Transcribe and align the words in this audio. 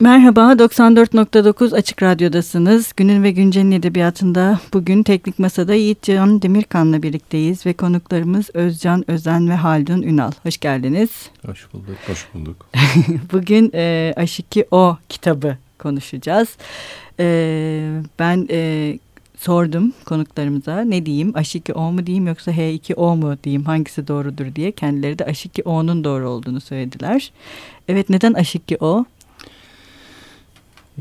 Merhaba, 0.00 0.40
94.9 0.40 1.74
Açık 1.76 2.02
Radyo'dasınız. 2.02 2.92
Günün 2.96 3.22
ve 3.22 3.30
Güncel'in 3.30 3.70
edebiyatında 3.70 4.60
bugün 4.72 5.02
Teknik 5.02 5.38
Masa'da 5.38 5.74
Yiğit 5.74 6.02
Can 6.02 6.42
Demirkan'la 6.42 7.02
birlikteyiz 7.02 7.66
ve 7.66 7.72
konuklarımız 7.72 8.50
Özcan 8.54 9.10
Özen 9.10 9.48
ve 9.48 9.54
Haldun 9.54 10.02
Ünal. 10.02 10.30
Hoş 10.42 10.58
geldiniz. 10.58 11.10
Hoş 11.46 11.72
bulduk. 11.72 11.96
Hoş 12.06 12.26
bulduk. 12.34 12.66
bugün 13.32 13.70
e, 13.74 14.12
Aşiki 14.16 14.66
O 14.70 14.96
kitabı 15.08 15.56
konuşacağız. 15.78 16.48
E, 17.20 18.00
ben 18.18 18.48
e, 18.50 18.98
sordum 19.36 19.92
konuklarımıza 20.04 20.80
ne 20.80 21.06
diyeyim 21.06 21.32
Aşiki 21.34 21.72
O 21.72 21.92
mu 21.92 22.06
diyeyim 22.06 22.26
yoksa 22.26 22.50
H2O 22.50 23.16
mu 23.16 23.36
diyeyim 23.44 23.64
hangisi 23.64 24.08
doğrudur 24.08 24.54
diye 24.54 24.72
kendileri 24.72 25.18
de 25.18 25.24
Aşiki 25.24 25.62
O'nun 25.62 26.04
doğru 26.04 26.28
olduğunu 26.28 26.60
söylediler. 26.60 27.32
Evet 27.88 28.10
neden 28.10 28.32
Aşiki 28.32 28.76
O? 28.80 29.04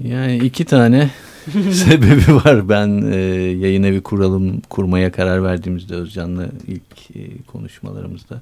Yani 0.04 0.38
iki 0.38 0.66
tane 0.66 1.10
sebebi 1.72 2.36
var. 2.36 2.70
Ben 2.70 3.12
e, 3.12 3.16
yayın 3.52 3.84
evi 3.84 4.02
kuralım 4.02 4.62
kurmaya 4.62 5.12
karar 5.12 5.44
verdiğimizde 5.44 5.96
Özcan'la 5.96 6.48
ilk 6.68 7.16
e, 7.16 7.42
konuşmalarımızda 7.48 8.42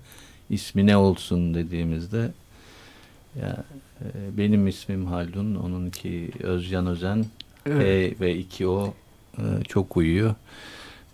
ismi 0.49 0.87
ne 0.87 0.97
olsun 0.97 1.53
dediğimizde 1.53 2.31
ya 3.41 3.63
e, 4.01 4.37
benim 4.37 4.67
ismim 4.67 5.05
Haldun, 5.05 5.55
onunki 5.55 6.31
Özcan 6.43 6.87
Özen 6.87 7.25
evet. 7.65 8.13
E 8.13 8.19
ve 8.19 8.35
iki 8.37 8.67
o 8.67 8.93
e, 9.37 9.43
çok 9.67 9.97
uyuyor. 9.97 10.35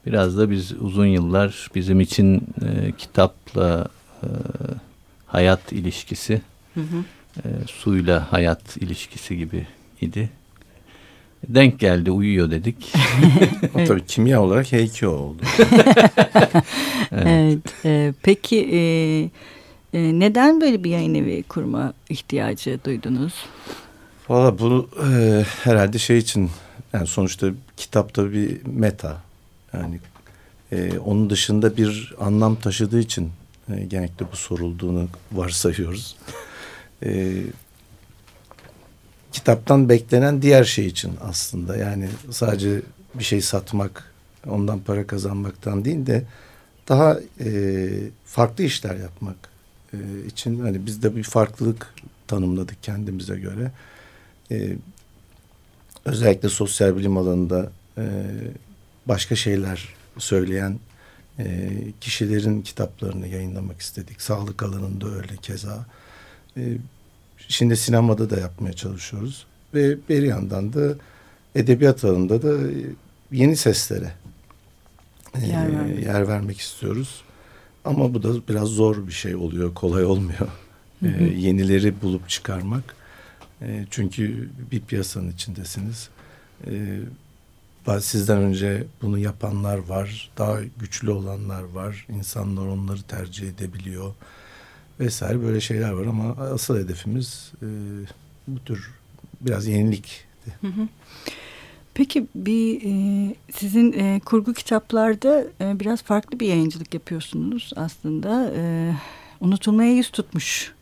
Biraz 0.05 0.37
da 0.37 0.51
biz 0.51 0.71
uzun 0.71 1.05
yıllar 1.05 1.69
bizim 1.75 1.99
için 1.99 2.35
e, 2.37 2.91
kitapla 2.97 3.87
e, 4.23 4.27
hayat 5.27 5.71
ilişkisi, 5.71 6.41
hı 6.73 6.81
hı. 6.81 7.03
E, 7.37 7.47
suyla 7.67 8.31
hayat 8.31 8.77
ilişkisi 8.77 9.37
gibi 9.37 9.67
idi. 10.01 10.29
Denk 11.47 11.79
geldi 11.79 12.11
uyuyor 12.11 12.51
dedik. 12.51 12.93
o 13.75 13.83
tabii 13.85 14.05
kimya 14.05 14.41
olarak 14.41 14.73
H2O 14.73 15.07
oldu. 15.07 15.41
evet. 17.11 17.25
evet 17.25 17.85
e, 17.85 18.13
peki 18.23 18.69
e, 18.71 18.79
e, 19.93 20.19
neden 20.19 20.61
böyle 20.61 20.83
bir 20.83 20.89
yayın 20.89 21.13
evi 21.13 21.43
kurma 21.43 21.93
ihtiyacı 22.09 22.79
duydunuz? 22.85 23.33
Valla 24.29 24.59
bunu 24.59 24.87
e, 25.11 25.43
herhalde 25.63 25.97
şey 25.97 26.17
için 26.17 26.49
yani 26.93 27.07
sonuçta 27.07 27.47
kitapta 27.77 28.31
bir 28.31 28.57
meta 28.65 29.21
yani 29.73 29.99
e, 30.71 30.99
onun 30.99 31.29
dışında 31.29 31.77
bir 31.77 32.15
anlam 32.19 32.55
taşıdığı 32.55 32.99
için 32.99 33.31
e, 33.73 33.85
genellikle 33.85 34.25
bu 34.31 34.35
sorulduğunu 34.35 35.07
varsayıyoruz. 35.31 36.15
E, 37.03 37.33
kitaptan 39.31 39.89
beklenen 39.89 40.41
diğer 40.41 40.63
şey 40.63 40.85
için 40.85 41.13
aslında 41.21 41.77
yani 41.77 42.09
sadece 42.31 42.81
bir 43.13 43.23
şey 43.23 43.41
satmak 43.41 44.13
ondan 44.47 44.79
para 44.79 45.07
kazanmaktan 45.07 45.85
değil 45.85 46.05
de 46.05 46.23
daha 46.89 47.19
e, 47.39 47.89
farklı 48.25 48.63
işler 48.63 48.95
yapmak 48.95 49.35
e, 49.93 49.97
için 50.27 50.59
hani 50.59 50.85
biz 50.85 51.03
de 51.03 51.15
bir 51.15 51.23
farklılık 51.23 51.93
tanımladık 52.27 52.83
kendimize 52.83 53.39
göre. 53.39 53.71
E, 54.51 54.75
özellikle 56.05 56.49
sosyal 56.49 56.97
bilim 56.97 57.17
alanında 57.17 57.71
e, 57.97 58.03
başka 59.05 59.35
şeyler 59.35 59.95
söyleyen 60.17 60.79
e, 61.39 61.69
kişilerin 62.01 62.61
kitaplarını 62.61 63.27
yayınlamak 63.27 63.81
istedik. 63.81 64.21
Sağlık 64.21 64.63
alanında 64.63 65.07
öyle 65.07 65.37
keza. 65.41 65.85
E, 66.57 66.77
Şimdi 67.49 67.77
sinemada 67.77 68.29
da 68.29 68.39
yapmaya 68.39 68.73
çalışıyoruz. 68.73 69.45
Ve 69.73 69.97
bir 70.09 70.23
yandan 70.23 70.73
da 70.73 70.95
edebiyat 71.55 72.03
alanında 72.03 72.41
da 72.41 72.69
yeni 73.31 73.57
seslere 73.57 74.11
e, 75.41 75.47
yer, 75.47 75.73
vermek. 75.73 76.05
yer 76.05 76.27
vermek 76.27 76.59
istiyoruz. 76.59 77.21
Ama 77.85 78.13
bu 78.13 78.23
da 78.23 78.47
biraz 78.49 78.67
zor 78.67 79.07
bir 79.07 79.11
şey 79.11 79.35
oluyor, 79.35 79.73
kolay 79.73 80.05
olmuyor. 80.05 80.49
Hı 80.99 81.07
hı. 81.07 81.23
E, 81.23 81.23
yenileri 81.23 82.01
bulup 82.01 82.29
çıkarmak. 82.29 82.95
E, 83.61 83.85
çünkü 83.89 84.49
bir 84.71 84.81
piyasanın 84.81 85.31
içindesiniz. 85.31 86.09
E, 86.67 86.99
sizden 87.99 88.37
önce 88.37 88.83
bunu 89.01 89.17
yapanlar 89.17 89.77
var, 89.77 90.31
daha 90.37 90.57
güçlü 90.79 91.11
olanlar 91.11 91.63
var. 91.63 92.05
İnsanlar 92.09 92.67
onları 92.67 93.01
tercih 93.01 93.49
edebiliyor 93.49 94.13
vesaire 94.99 95.41
böyle 95.41 95.61
şeyler 95.61 95.91
var 95.91 96.05
ama 96.05 96.35
asıl 96.53 96.77
hedefimiz 96.77 97.51
e, 97.61 97.67
bu 98.47 98.59
tür 98.59 98.91
biraz 99.41 99.67
yenilik. 99.67 100.25
Peki 101.93 102.27
bir 102.35 102.81
e, 102.85 103.35
sizin 103.51 103.93
e, 103.93 104.19
kurgu 104.25 104.53
kitaplarda 104.53 105.43
e, 105.61 105.79
biraz 105.79 106.01
farklı 106.01 106.39
bir 106.39 106.47
yayıncılık 106.47 106.93
yapıyorsunuz 106.93 107.71
aslında. 107.75 108.51
E, 108.55 108.93
unutulmaya 109.41 109.91
yüz 109.91 110.09
tutmuş 110.09 110.73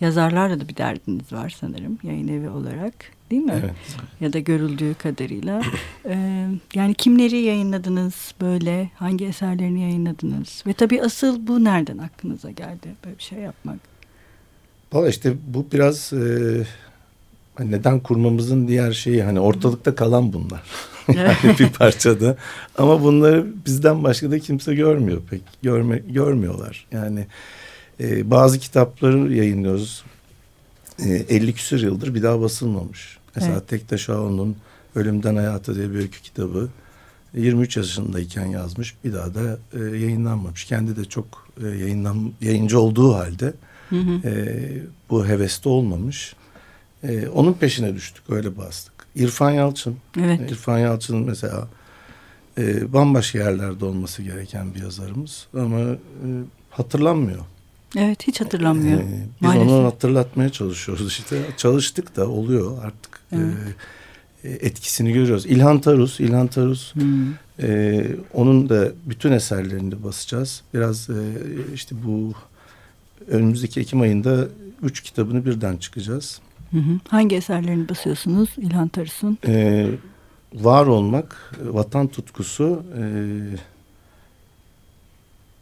yazarlarla 0.00 0.60
da 0.60 0.68
bir 0.68 0.76
derdiniz 0.76 1.32
var 1.32 1.56
sanırım 1.60 1.98
yayın 2.02 2.28
evi 2.28 2.48
olarak 2.48 3.15
değil 3.30 3.42
mi? 3.42 3.54
Evet. 3.60 3.74
Ya 4.20 4.32
da 4.32 4.38
görüldüğü 4.38 4.94
kadarıyla. 4.94 5.62
Ee, 6.08 6.48
yani 6.74 6.94
kimleri 6.94 7.36
yayınladınız 7.36 8.34
böyle? 8.40 8.90
Hangi 8.94 9.26
eserlerini 9.26 9.80
yayınladınız? 9.80 10.62
Ve 10.66 10.72
tabii 10.72 11.02
asıl 11.02 11.46
bu 11.46 11.64
nereden 11.64 11.98
aklınıza 11.98 12.50
geldi 12.50 12.88
böyle 13.04 13.18
bir 13.18 13.22
şey 13.22 13.38
yapmak? 13.38 13.78
Valla 14.92 15.08
işte 15.08 15.34
bu 15.46 15.66
biraz 15.72 16.12
e, 16.12 16.64
neden 17.58 18.00
kurmamızın 18.00 18.68
diğer 18.68 18.92
şeyi 18.92 19.22
hani 19.22 19.40
ortalıkta 19.40 19.94
kalan 19.94 20.32
bunlar. 20.32 20.62
yani 21.14 21.58
bir 21.58 21.68
parçada. 21.68 22.36
Ama 22.78 23.02
bunları 23.02 23.46
bizden 23.66 24.04
başka 24.04 24.30
da 24.30 24.38
kimse 24.38 24.74
görmüyor 24.74 25.22
pek. 25.30 25.42
Görme, 25.62 25.98
görmüyorlar. 25.98 26.86
Yani 26.92 27.26
e, 28.00 28.30
bazı 28.30 28.58
kitapları 28.58 29.34
yayınlıyoruz. 29.34 30.04
E, 30.98 31.08
50 31.08 31.54
küsur 31.54 31.80
yıldır 31.80 32.14
bir 32.14 32.22
daha 32.22 32.40
basılmamış. 32.40 33.18
Mesela 33.36 33.52
evet. 33.52 33.68
Tektaş 33.68 34.08
Ağoğlu'nun 34.08 34.56
Ölümden 34.94 35.36
Hayata 35.36 35.74
diye 35.74 35.90
bir 35.90 35.98
öykü 35.98 36.22
kitabı 36.22 36.68
23 37.34 37.76
yaşındayken 37.76 38.46
yazmış. 38.46 38.94
Bir 39.04 39.12
daha 39.12 39.34
da 39.34 39.58
e, 39.72 39.78
yayınlanmamış. 39.78 40.64
Kendi 40.64 40.96
de 40.96 41.04
çok 41.04 41.48
e, 41.64 41.66
yayınlan 41.66 42.32
yayıncı 42.40 42.80
olduğu 42.80 43.14
halde 43.14 43.52
hı 43.90 43.96
hı. 43.96 44.28
E, 44.28 44.56
bu 45.10 45.26
heveste 45.26 45.68
olmamış. 45.68 46.36
E, 47.02 47.28
onun 47.28 47.52
peşine 47.52 47.94
düştük. 47.94 48.30
Öyle 48.30 48.56
bastık. 48.56 48.94
İrfan 49.14 49.50
Yalçın. 49.50 49.96
Evet. 50.20 50.50
İrfan 50.50 50.78
Yalçın 50.78 51.18
mesela 51.18 51.68
e, 52.58 52.92
bambaşka 52.92 53.38
yerlerde 53.38 53.84
olması 53.84 54.22
gereken 54.22 54.74
bir 54.74 54.82
yazarımız. 54.82 55.46
Ama 55.54 55.80
e, 55.80 55.96
hatırlanmıyor. 56.70 57.42
Evet 57.96 58.26
hiç 58.26 58.40
hatırlanmıyor. 58.40 59.00
Ee, 59.00 59.06
biz 59.42 59.48
maalesef. 59.48 59.68
onu 59.68 59.84
hatırlatmaya 59.84 60.50
çalışıyoruz 60.50 61.08
işte. 61.08 61.42
Çalıştık 61.56 62.16
da 62.16 62.28
oluyor 62.28 62.84
artık. 62.84 63.20
Evet. 63.32 63.54
E, 64.44 64.50
etkisini 64.50 65.12
görüyoruz. 65.12 65.46
İlhan 65.46 65.80
Tarus, 65.80 66.20
İlhan 66.20 66.46
Tarus 66.46 66.94
hmm. 66.94 67.34
e, 67.62 68.06
onun 68.34 68.68
da 68.68 68.88
bütün 69.06 69.32
eserlerini 69.32 70.04
basacağız. 70.04 70.62
Biraz 70.74 71.10
e, 71.10 71.20
işte 71.74 71.96
bu 72.04 72.32
önümüzdeki 73.28 73.80
Ekim 73.80 74.00
ayında 74.00 74.48
üç 74.82 75.00
kitabını 75.00 75.46
birden 75.46 75.76
çıkacağız. 75.76 76.40
Hı 76.70 76.78
hı. 76.78 77.00
Hangi 77.08 77.36
eserlerini 77.36 77.88
basıyorsunuz 77.88 78.48
İlhan 78.56 78.88
Tarus'un? 78.88 79.38
E, 79.46 79.86
var 80.54 80.86
olmak, 80.86 81.52
vatan 81.64 82.08
tutkusu, 82.08 82.82
e, 82.98 83.02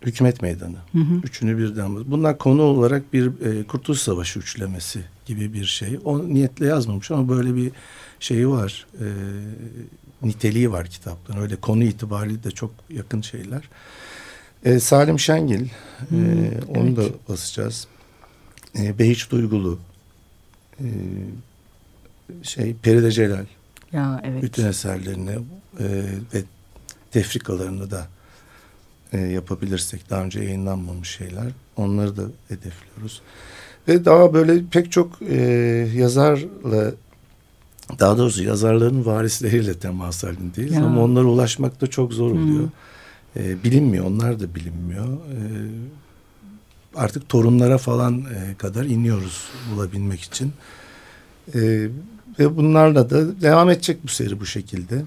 Hükümet 0.07 0.43
Meydanı. 0.43 0.77
Hı 0.93 0.99
hı. 0.99 1.15
Üçünü 1.25 1.59
birden. 1.59 2.11
Bunlar 2.11 2.39
konu 2.39 2.63
olarak 2.63 3.13
bir 3.13 3.27
e, 3.27 3.67
Kurtuluş 3.67 4.01
Savaşı 4.01 4.39
üçlemesi 4.39 5.01
gibi 5.27 5.53
bir 5.53 5.65
şey. 5.65 5.99
O 6.05 6.29
niyetle 6.29 6.67
yazmamış 6.67 7.11
ama 7.11 7.29
böyle 7.29 7.55
bir 7.57 7.73
şeyi 8.21 8.49
var. 8.49 8.87
E, 9.01 9.07
niteliği 10.23 10.73
var 10.73 10.87
kitapların. 10.87 11.41
Öyle 11.41 11.57
konu 11.57 11.85
itibariyle 11.85 12.45
de 12.45 12.51
çok 12.51 12.71
yakın 12.91 13.21
şeyler. 13.21 13.69
E, 14.65 14.81
Salim 14.81 15.19
Şengil. 15.19 15.69
Hı, 16.09 16.17
e, 16.17 16.61
onu 16.69 16.87
evet. 16.89 16.97
da 16.97 17.03
basacağız. 17.29 17.87
E, 18.79 18.99
Behiç 18.99 19.31
Duygulu. 19.31 19.79
E, 20.81 20.87
şey 22.43 22.75
Peride 22.83 23.11
Celal. 23.11 23.47
Ya 23.93 24.21
evet. 24.25 24.43
Bütün 24.43 24.67
eserlerini 24.67 25.31
e, 25.81 25.87
ve 26.35 26.43
tefrikalarını 27.11 27.91
da 27.91 28.09
e, 29.15 29.19
yapabilirsek 29.19 30.11
daha 30.11 30.23
önce 30.23 30.41
yayınlanmamış 30.41 31.09
şeyler 31.09 31.47
onları 31.77 32.17
da 32.17 32.23
hedefliyoruz. 32.49 33.23
Ve 33.89 34.05
daha 34.05 34.35
böyle 34.35 34.65
pek 34.71 34.93
çok 34.93 35.23
e, 35.23 35.37
yazarla 35.95 36.93
daha 37.99 38.19
doğrusu 38.19 38.45
yazarların 38.45 39.07
varisleriyle 39.07 39.75
temas 39.75 40.25
halindeyiz 40.25 40.73
ya. 40.73 40.85
ama 40.85 41.03
onlara 41.03 41.25
ulaşmak 41.25 41.81
da 41.81 41.87
çok 41.87 42.13
zor 42.13 42.31
oluyor. 42.31 42.69
E, 43.37 43.65
bilinmiyor 43.65 44.05
onlar 44.05 44.41
da 44.41 44.55
bilinmiyor. 44.55 45.07
E, 45.07 45.39
artık 46.95 47.29
torunlara 47.29 47.79
falan 47.79 48.21
e, 48.21 48.55
kadar 48.59 48.85
iniyoruz 48.85 49.45
bulabilmek 49.73 50.21
için. 50.21 50.53
E, 51.55 51.89
ve 52.39 52.57
bunlarla 52.57 53.11
da 53.11 53.41
devam 53.41 53.71
edecek 53.71 54.05
bu 54.05 54.09
seri 54.09 54.41
bu 54.41 54.47
şekilde. 54.47 55.03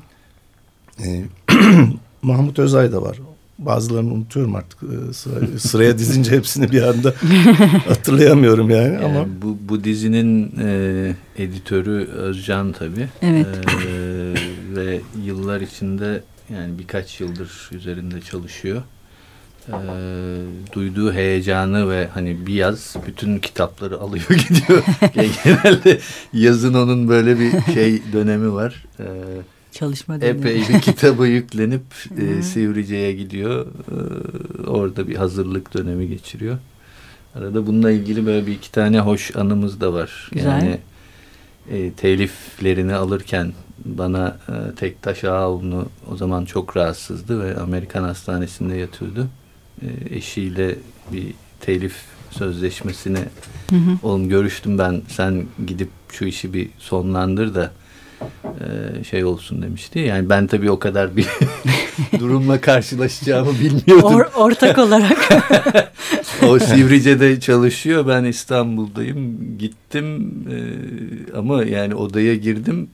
E, 1.03 1.25
Mahmut 2.21 2.59
Özay 2.59 2.91
da 2.91 3.01
var. 3.01 3.19
Bazılarını 3.59 4.13
unutuyorum 4.13 4.55
artık 4.55 4.79
e, 4.83 5.13
sıra, 5.13 5.59
sıraya 5.59 5.97
dizince 5.97 6.31
hepsini 6.31 6.71
bir 6.71 6.81
anda 6.81 7.13
hatırlayamıyorum 7.87 8.69
yani, 8.69 8.93
yani 8.93 9.05
ama 9.05 9.25
bu 9.41 9.57
bu 9.69 9.83
dizinin 9.83 10.53
e, 10.63 11.15
editörü 11.37 12.05
Özcan 12.05 12.71
tabii. 12.71 13.07
Evet. 13.21 13.45
E, 13.45 13.89
ve 14.75 15.01
yıllar 15.25 15.61
içinde 15.61 16.23
yani 16.53 16.79
birkaç 16.79 17.19
yıldır 17.21 17.69
üzerinde 17.71 18.21
çalışıyor. 18.21 18.81
E, 19.69 19.77
duyduğu 20.73 21.13
heyecanı 21.13 21.89
ve 21.89 22.07
hani 22.13 22.47
bir 22.47 22.53
yaz 22.53 22.95
bütün 23.07 23.39
kitapları 23.39 23.97
alıyor 23.99 24.29
gidiyor. 24.49 24.83
Genelde 25.13 25.99
yazın 26.33 26.73
onun 26.73 27.09
böyle 27.09 27.39
bir 27.39 27.73
şey 27.73 28.01
dönemi 28.13 28.53
var. 28.53 28.85
E, 28.99 29.05
Çalışma 29.79 30.21
dönemi. 30.21 30.39
Epey 30.39 30.63
bir 30.69 30.81
kitabı 30.81 31.27
yüklenip 31.27 31.81
e, 32.17 32.41
Sivrice'ye 32.41 33.13
gidiyor. 33.13 33.65
E, 33.65 34.67
orada 34.67 35.07
bir 35.07 35.15
hazırlık 35.15 35.73
dönemi 35.73 36.07
geçiriyor. 36.07 36.57
Arada 37.35 37.67
bununla 37.67 37.91
ilgili 37.91 38.25
böyle 38.25 38.47
bir 38.47 38.51
iki 38.51 38.71
tane 38.71 38.99
hoş 38.99 39.35
anımız 39.35 39.81
da 39.81 39.93
var. 39.93 40.29
Güzel. 40.31 40.47
Yani 40.47 40.79
e, 41.71 41.91
teliflerini 41.91 42.95
alırken 42.95 43.53
bana 43.85 44.37
e, 44.49 44.75
Tektaş 44.75 45.23
Ağaoğlu'nu 45.23 45.85
o 46.11 46.15
zaman 46.15 46.45
çok 46.45 46.77
rahatsızdı 46.77 47.43
ve 47.43 47.57
Amerikan 47.57 48.03
hastanesinde 48.03 48.75
yatıyordu. 48.75 49.27
E, 49.81 50.15
eşiyle 50.15 50.75
bir 51.13 51.33
telif 51.61 51.95
sözleşmesine 52.31 53.23
Hı 53.69 53.75
hı. 53.75 53.97
oğlum 54.03 54.29
görüştüm 54.29 54.77
ben 54.77 55.01
sen 55.07 55.45
gidip 55.67 55.89
şu 56.11 56.25
işi 56.25 56.53
bir 56.53 56.69
sonlandır 56.77 57.55
da 57.55 57.71
e, 58.59 59.03
şey 59.03 59.25
olsun 59.25 59.61
demişti. 59.61 59.99
Yani 59.99 60.29
ben 60.29 60.47
tabii 60.47 60.71
o 60.71 60.79
kadar 60.79 61.17
bir 61.17 61.27
durumla 62.19 62.61
karşılaşacağımı 62.61 63.51
bilmiyordum. 63.59 64.15
Or, 64.15 64.25
ortak 64.35 64.77
olarak. 64.87 65.17
o 66.47 66.59
Sivrice'de 66.59 67.39
çalışıyor. 67.39 68.07
Ben 68.07 68.23
İstanbul'dayım. 68.23 69.37
Gittim 69.57 70.33
e, 70.51 70.57
ama 71.37 71.63
yani 71.63 71.95
odaya 71.95 72.35
girdim. 72.35 72.89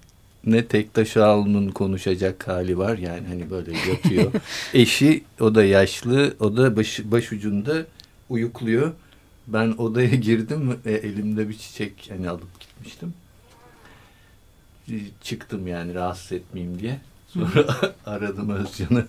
Ne 0.45 0.65
Tektaş 0.65 1.18
Ağaoğlu'nun 1.18 1.68
konuşacak 1.68 2.48
hali 2.48 2.77
var. 2.77 2.98
Yani 2.98 3.27
hani 3.27 3.50
böyle 3.50 3.71
yatıyor. 3.89 4.31
Eşi 4.74 5.24
o 5.39 5.56
da 5.56 5.63
yaşlı. 5.63 6.33
O 6.39 6.57
da 6.57 6.75
baş, 6.75 7.00
başucunda 7.04 7.86
uyukluyor. 8.30 8.92
Ben 9.48 9.74
odaya 9.77 10.15
girdim. 10.15 10.77
E, 10.86 10.92
elimde 10.92 11.50
bir 11.50 11.57
çiçek 11.57 11.94
hani 12.10 12.30
alıp 12.30 12.60
gitmiştim 12.60 13.13
çıktım 15.22 15.68
yani 15.68 15.94
rahatsız 15.94 16.32
etmeyeyim 16.32 16.80
diye. 16.80 17.00
Sonra 17.28 17.66
aradım 18.06 18.50
Özcan'ı. 18.50 19.06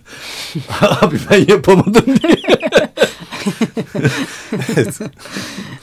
Abi 1.00 1.16
ben 1.30 1.46
yapamadım 1.48 2.04
diye. 2.06 2.36
evet. 4.76 5.00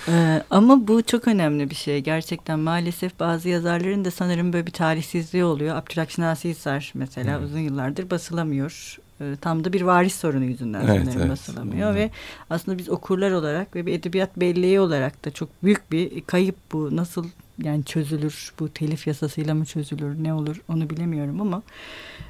ee, 0.08 0.44
ama 0.50 0.88
bu 0.88 1.04
çok 1.04 1.28
önemli 1.28 1.70
bir 1.70 1.76
şey. 1.76 2.00
Gerçekten 2.00 2.60
maalesef 2.60 3.20
bazı 3.20 3.50
yazarların 3.50 4.06
da 4.06 4.12
sanırım 4.12 4.54
böyle 4.54 4.68
bir 4.68 4.72
talihsizliği 4.72 5.44
oluyor. 5.44 5.76
Abdülhak 5.76 6.12
Şinasi 6.12 6.50
Hisar 6.50 6.92
mesela 6.94 7.38
hmm. 7.38 7.46
uzun 7.46 7.60
yıllardır 7.60 8.10
basılamıyor. 8.10 8.98
Ee, 9.22 9.36
tam 9.42 9.64
da 9.64 9.74
bir 9.74 9.82
varis 9.82 10.16
sorunu 10.16 10.46
yüzünden 10.46 10.82
evet, 10.82 11.02
sanırım 11.04 11.20
evet. 11.20 11.32
basılamıyor. 11.32 11.90
Hmm. 11.90 11.96
Ve 11.96 12.10
aslında 12.50 12.78
biz 12.78 12.90
okurlar 12.90 13.32
olarak 13.32 13.76
ve 13.76 13.86
bir 13.86 13.94
edebiyat 13.94 14.38
belleği 14.38 14.80
olarak 14.80 15.26
da 15.26 15.32
çok 15.32 15.50
büyük 15.64 15.92
bir 15.92 16.22
kayıp 16.22 16.56
bu. 16.72 16.96
Nasıl 16.96 17.26
yani 17.63 17.84
çözülür 17.84 18.54
bu 18.60 18.69
telif 18.69 19.08
yasasıyla 19.08 19.54
mı 19.54 19.66
çözülür 19.66 20.24
ne 20.24 20.34
olur 20.34 20.62
onu 20.69 20.90
bilemiyorum 20.90 21.42
ama 21.42 21.62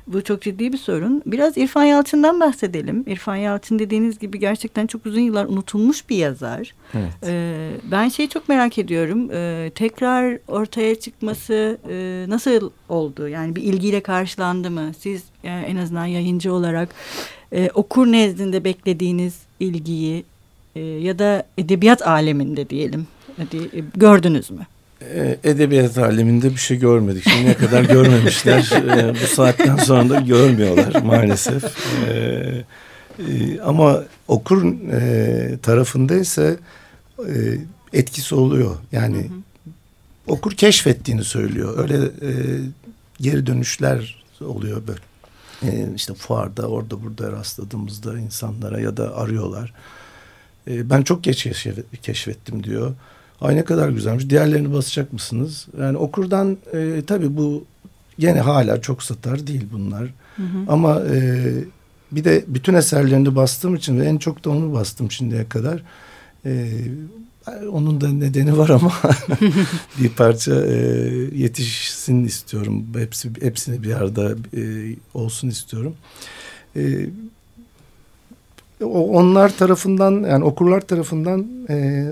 bu 0.08 0.24
çok 0.24 0.42
ciddi 0.42 0.74
bir 0.74 0.78
sorun. 0.78 1.22
Biraz 1.26 1.58
İrfan 1.58 1.84
Yalçın'dan 1.84 2.40
bahsedelim. 2.40 3.04
İrfan 3.08 3.36
Yalçın 3.36 3.80
dediğiniz 3.80 4.20
gibi 4.20 4.40
gerçekten 4.40 4.88
çok 4.88 5.06
uzun 5.06 5.20
yıllar 5.20 5.46
unutulmuş 5.46 6.10
bir 6.10 6.16
yazar. 6.16 6.74
Evet. 6.94 7.12
Ee, 7.24 7.72
ben 7.92 8.10
şeyi 8.10 8.30
çok 8.30 8.50
merak 8.50 8.78
ediyorum. 8.78 9.30
Ee, 9.32 9.72
tekrar 9.76 10.38
ortaya 10.48 10.96
çıkması 11.00 11.78
e, 11.90 12.26
nasıl 12.28 12.70
oldu? 12.90 13.28
Yani 13.28 13.56
bir 13.56 13.64
ilgiyle 13.64 14.02
karşılandı 14.02 14.72
mı? 14.72 14.92
Siz 15.00 15.24
e, 15.44 15.50
en 15.50 15.76
azından 15.76 16.06
yayıncı 16.06 16.54
olarak 16.54 16.90
e, 17.52 17.70
okur 17.74 18.08
nezdinde 18.08 18.64
beklediğiniz 18.64 19.40
ilgiyi 19.60 20.24
e, 20.76 20.80
ya 20.80 21.20
da 21.20 21.44
edebiyat 21.58 22.08
aleminde 22.08 22.70
diyelim 22.70 23.08
hadi, 23.38 23.58
e, 23.58 23.82
gördünüz 23.96 24.52
mü? 24.52 24.68
E, 25.02 25.38
edebiyat 25.44 25.98
aleminde 25.98 26.52
bir 26.52 26.58
şey 26.58 26.80
görmedik. 26.80 27.30
Şimdiye 27.30 27.54
kadar 27.54 27.84
görmemişler. 27.84 28.72
E, 28.92 29.14
bu 29.14 29.28
saatten 29.28 29.76
sonra 29.76 30.10
da 30.10 30.20
görmüyorlar 30.20 31.02
maalesef. 31.02 31.64
E, 32.10 32.66
ama 33.64 34.04
okur 34.28 34.76
tarafında 35.62 36.16
ise 36.16 36.58
etkisi 37.94 38.36
oluyor. 38.36 38.78
Yani 38.92 39.18
hı 39.18 39.24
hı. 39.24 39.72
okur 40.28 40.52
keşfettiğini 40.52 41.24
söylüyor. 41.24 41.78
Öyle 41.78 41.98
geri 43.22 43.46
dönüşler 43.48 44.24
oluyor 44.42 44.82
böyle. 44.88 45.94
İşte 45.96 46.14
fuarda 46.14 46.68
orada 46.68 47.04
burada 47.04 47.32
rastladığımızda 47.32 48.20
insanlara 48.20 48.80
ya 48.80 48.98
da 48.98 49.18
arıyorlar. 49.18 49.74
ben 50.68 51.02
çok 51.02 51.24
geç 51.24 51.48
keşfettim 52.02 52.64
diyor. 52.64 52.96
Ay 53.42 53.56
ne 53.56 53.64
kadar 53.64 53.90
güzelmiş. 53.90 54.30
Diğerlerini 54.30 54.74
basacak 54.74 55.14
mısınız? 55.14 55.68
Yani 55.80 55.98
okurdan 55.98 56.58
e, 56.74 57.02
tabii 57.08 57.38
bu 57.38 57.64
gene 58.20 58.40
hala 58.40 58.82
çok 58.82 59.04
satar 59.04 59.48
değil 59.48 59.68
bunlar. 59.74 60.04
Hı 60.36 60.44
hı. 60.44 60.66
Ama 60.68 61.02
e, 61.02 61.50
bir 62.12 62.24
de 62.24 62.44
bütün 62.48 62.74
eserlerini 62.74 63.36
bastığım 63.36 63.76
için 63.76 64.00
ve 64.00 64.06
en 64.06 64.18
çok 64.18 64.46
da 64.46 64.50
onu 64.50 64.74
bastım 64.74 65.12
şimdiye 65.12 65.50
kadar. 65.50 65.84
E, 66.46 66.72
onun 67.72 68.02
da 68.02 68.10
nedeni 68.10 68.58
var 68.58 68.70
ama 68.70 68.94
bir 70.00 70.10
parça 70.10 70.66
e, 70.66 70.76
yetişsin 71.36 72.26
istiyorum. 72.26 72.86
Hepsi 72.98 73.32
hepsini 73.42 73.84
bir 73.84 73.94
arada 73.94 74.32
e, 74.58 74.62
olsun 75.14 75.50
istiyorum. 75.50 75.96
E, 76.76 77.10
onlar 78.84 79.58
tarafından 79.58 80.12
yani 80.12 80.44
okurlar 80.44 80.82
tarafından 80.82 81.48
e, 81.70 82.08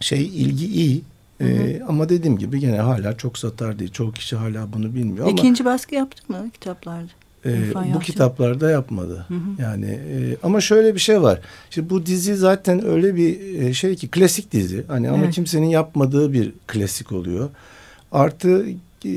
şey 0.00 0.26
ilgi 0.26 0.66
iyi. 0.66 1.02
Hı 1.38 1.44
hı. 1.44 1.48
Ee, 1.48 1.82
ama 1.88 2.08
dediğim 2.08 2.38
gibi 2.38 2.60
gene 2.60 2.78
hala 2.78 3.16
çok 3.16 3.38
satar 3.38 3.78
değil. 3.78 3.92
Çoğu 3.92 4.12
kişi 4.12 4.36
hala 4.36 4.72
bunu 4.72 4.94
bilmiyor 4.94 5.28
İkinci 5.28 5.62
ama, 5.62 5.72
baskı 5.72 5.94
yaptı 5.94 6.22
mı 6.28 6.50
kitaplarda? 6.54 7.08
E, 7.46 7.74
bu 7.94 7.98
kitaplarda 7.98 8.70
yapmadı. 8.70 9.24
Hı 9.28 9.34
hı. 9.34 9.62
Yani 9.62 9.86
e, 9.86 10.36
ama 10.42 10.60
şöyle 10.60 10.94
bir 10.94 11.00
şey 11.00 11.22
var. 11.22 11.40
Şimdi 11.70 11.90
bu 11.90 12.06
dizi 12.06 12.36
zaten 12.36 12.86
öyle 12.86 13.16
bir 13.16 13.62
e, 13.62 13.74
şey 13.74 13.96
ki 13.96 14.08
klasik 14.08 14.52
dizi. 14.52 14.84
Hani 14.88 15.10
ama 15.10 15.24
evet. 15.24 15.34
kimsenin 15.34 15.66
yapmadığı 15.66 16.32
bir 16.32 16.52
klasik 16.66 17.12
oluyor. 17.12 17.50
Artı 18.12 18.66
e, 19.04 19.10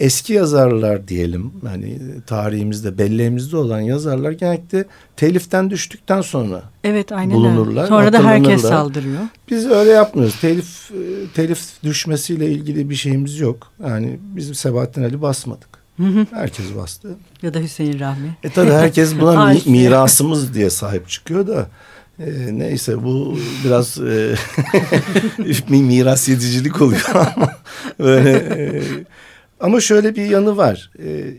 eski 0.00 0.32
yazarlar 0.32 1.08
diyelim 1.08 1.52
hani 1.66 1.98
tarihimizde 2.26 2.98
belleğimizde 2.98 3.56
olan 3.56 3.80
yazarlar 3.80 4.32
genellikle 4.32 4.84
teliften 5.16 5.70
düştükten 5.70 6.20
sonra 6.20 6.62
evet, 6.84 7.12
aynen 7.12 7.36
bulunurlar. 7.36 7.86
Sonra 7.86 8.12
da 8.12 8.24
herkes 8.24 8.62
saldırıyor. 8.62 9.20
Biz 9.50 9.66
öyle 9.66 9.90
yapmıyoruz. 9.90 10.40
Telif 10.40 10.90
telif 11.34 11.82
düşmesiyle 11.84 12.50
ilgili 12.50 12.90
bir 12.90 12.94
şeyimiz 12.94 13.38
yok. 13.38 13.72
Yani 13.84 14.18
bizim 14.22 14.54
Sebahattin 14.54 15.02
Ali 15.02 15.22
basmadık. 15.22 15.78
Herkes 16.30 16.76
bastı. 16.76 17.16
Ya 17.42 17.54
da 17.54 17.58
Hüseyin 17.58 18.00
Rahmi. 18.00 18.36
E 18.42 18.50
tabii 18.50 18.70
herkes 18.70 19.20
buna 19.20 19.46
mi, 19.46 19.60
mirasımız 19.66 20.54
diye 20.54 20.70
sahip 20.70 21.08
çıkıyor 21.08 21.46
da. 21.46 21.66
E, 22.18 22.58
neyse 22.58 23.04
bu 23.04 23.38
biraz 23.64 23.98
e, 23.98 24.34
miras 25.68 26.28
yedicilik 26.28 26.82
oluyor 26.82 27.10
ama 27.14 27.52
böyle 27.98 28.30
e, 28.30 28.82
ama 29.60 29.80
şöyle 29.80 30.16
bir 30.16 30.24
yanı 30.24 30.56
var. 30.56 30.90
E, 31.04 31.34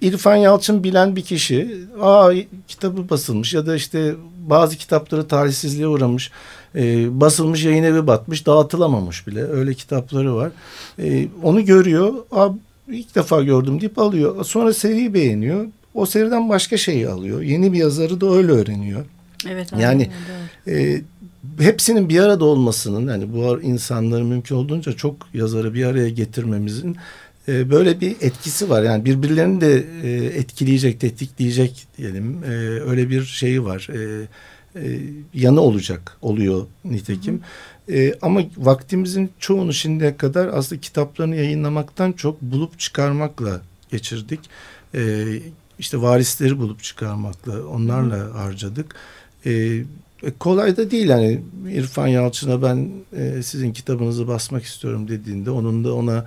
İrfan 0.00 0.36
Yalçın 0.36 0.84
bilen 0.84 1.16
bir 1.16 1.22
kişi, 1.22 1.76
aa 2.00 2.32
kitabı 2.68 3.10
basılmış 3.10 3.54
ya 3.54 3.66
da 3.66 3.76
işte 3.76 4.14
bazı 4.46 4.76
kitapları 4.76 5.28
tarihsizliğe 5.28 5.88
uğramış, 5.88 6.30
e, 6.74 7.20
basılmış 7.20 7.64
yayın 7.64 7.82
evi 7.82 8.06
batmış, 8.06 8.46
dağıtılamamış 8.46 9.26
bile. 9.26 9.42
Öyle 9.42 9.74
kitapları 9.74 10.34
var. 10.36 10.52
E, 10.98 11.28
onu 11.42 11.64
görüyor, 11.64 12.14
aa 12.30 12.48
ilk 12.88 13.14
defa 13.14 13.42
gördüm 13.42 13.80
deyip 13.80 13.98
alıyor. 13.98 14.44
Sonra 14.44 14.74
seriyi 14.74 15.14
beğeniyor. 15.14 15.66
O 15.94 16.06
seriden 16.06 16.48
başka 16.48 16.76
şeyi 16.76 17.08
alıyor. 17.08 17.42
Yeni 17.42 17.72
bir 17.72 17.78
yazarı 17.78 18.20
da 18.20 18.34
öyle 18.34 18.52
öğreniyor. 18.52 19.04
Evet. 19.48 19.72
Yani 19.78 20.10
e, 20.68 21.02
hepsinin 21.58 22.08
bir 22.08 22.20
arada 22.20 22.44
olmasının 22.44 23.12
yani 23.12 23.32
bu 23.32 23.60
insanları 23.62 24.24
mümkün 24.24 24.54
olduğunca 24.56 24.92
çok 24.92 25.14
yazarı 25.34 25.74
bir 25.74 25.84
araya 25.84 26.08
getirmemizin 26.08 26.96
e, 27.48 27.70
böyle 27.70 28.00
bir 28.00 28.16
etkisi 28.20 28.70
var. 28.70 28.82
Yani 28.82 29.04
birbirlerini 29.04 29.60
de 29.60 29.86
e, 30.02 30.24
etkileyecek, 30.38 31.00
tetikleyecek 31.00 31.86
diyelim. 31.98 32.44
E, 32.44 32.48
öyle 32.90 33.10
bir 33.10 33.24
şeyi 33.24 33.64
var. 33.64 33.88
e, 34.74 35.00
yanı 35.34 35.60
olacak 35.60 36.16
oluyor 36.22 36.66
nitekim. 36.84 37.40
E, 37.92 38.14
ama 38.22 38.42
vaktimizin 38.56 39.30
çoğunu 39.38 39.72
şimdiye 39.72 40.16
kadar 40.16 40.48
aslında 40.48 40.80
kitaplarını 40.80 41.36
yayınlamaktan 41.36 42.12
çok 42.12 42.42
bulup 42.42 42.78
çıkarmakla 42.78 43.60
geçirdik. 43.90 44.40
E, 44.94 45.24
işte 45.78 46.02
varisleri 46.02 46.58
bulup 46.58 46.82
çıkarmakla 46.82 47.66
onlarla 47.66 48.16
hı. 48.16 48.30
harcadık. 48.30 48.94
E, 49.46 49.50
e, 50.22 50.30
kolay 50.38 50.76
da 50.76 50.90
değil 50.90 51.08
yani 51.08 51.42
İrfan 51.70 52.06
Yalçın'a 52.06 52.62
ben 52.62 52.90
e, 53.16 53.42
sizin 53.42 53.72
kitabınızı 53.72 54.28
basmak 54.28 54.64
istiyorum 54.64 55.08
dediğinde 55.08 55.50
onun 55.50 55.84
da 55.84 55.94
ona 55.94 56.26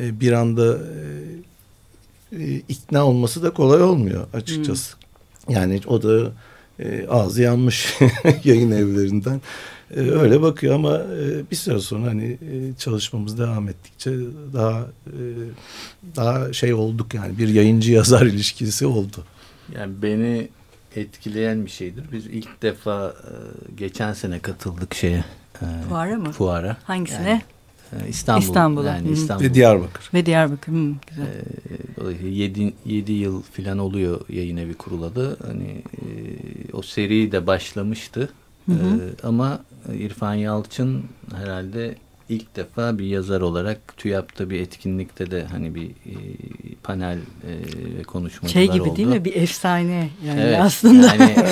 e, 0.00 0.20
bir 0.20 0.32
anda 0.32 0.78
e, 0.78 2.42
e, 2.42 2.54
ikna 2.68 3.06
olması 3.06 3.42
da 3.42 3.50
kolay 3.50 3.82
olmuyor 3.82 4.26
açıkçası. 4.32 4.96
Hmm. 4.96 5.54
Yani 5.54 5.80
o 5.86 6.02
da 6.02 6.32
e, 6.78 7.06
ağzı 7.08 7.42
yanmış 7.42 7.98
yayın 8.44 8.70
evlerinden 8.70 9.40
e, 9.96 10.00
öyle 10.00 10.42
bakıyor 10.42 10.74
ama 10.74 10.96
e, 10.96 11.50
bir 11.50 11.56
süre 11.56 11.80
sonra 11.80 12.06
hani 12.06 12.24
e, 12.24 12.74
çalışmamız 12.78 13.38
devam 13.38 13.68
ettikçe 13.68 14.12
daha 14.52 14.86
e, 15.06 15.20
daha 16.16 16.52
şey 16.52 16.74
olduk 16.74 17.14
yani 17.14 17.38
bir 17.38 17.48
yayıncı 17.48 17.92
yazar 17.92 18.26
ilişkisi 18.26 18.86
oldu. 18.86 19.24
Yani 19.74 19.92
beni 20.02 20.48
etkileyen 20.96 21.64
bir 21.64 21.70
şeydir. 21.70 22.04
Biz 22.12 22.26
ilk 22.26 22.62
defa 22.62 23.14
geçen 23.76 24.12
sene 24.12 24.38
katıldık 24.38 24.94
şeye. 24.94 25.24
Fuara 25.88 26.16
mı? 26.16 26.32
Fuara. 26.32 26.76
Hangisine? 26.84 27.28
Yani, 27.28 27.42
İstanbul. 28.08 28.42
İstanbul'a. 28.42 28.86
Yani 28.86 29.10
İstanbul. 29.10 29.44
Ve 29.44 29.54
Diyarbakır. 29.54 30.10
Ve 30.14 30.26
Diyarbakır. 30.26 30.72
Hı, 30.72 30.92
güzel. 31.08 31.26
Dolayısıyla 32.00 32.32
7, 32.32 32.74
7 32.84 33.12
yıl 33.12 33.42
falan 33.42 33.78
oluyor 33.78 34.20
yayın 34.28 34.56
evi 34.56 34.74
kuruladı. 34.74 35.36
Hani 35.46 35.82
o 36.72 36.82
seri 36.82 37.32
de 37.32 37.46
başlamıştı. 37.46 38.28
Hı 38.66 38.72
hı. 38.72 39.14
ama 39.22 39.60
İrfan 39.98 40.34
Yalçın 40.34 41.04
herhalde 41.34 41.94
ilk 42.28 42.56
defa 42.56 42.98
bir 42.98 43.06
yazar 43.06 43.40
olarak 43.40 43.96
TÜYAP'ta 43.96 44.50
bir 44.50 44.60
etkinlikte 44.60 45.30
de 45.30 45.44
hani 45.44 45.74
bir 45.74 45.86
e, 45.90 46.14
panel 46.82 47.18
e, 47.18 48.02
konuşmalar 48.02 48.52
şey 48.52 48.70
gibi 48.72 48.82
oldu. 48.82 48.96
değil 48.96 49.08
mi? 49.08 49.24
Bir 49.24 49.36
efsane 49.36 50.10
yani 50.26 50.40
evet, 50.40 50.58
aslında. 50.60 51.06
Yani, 51.06 51.34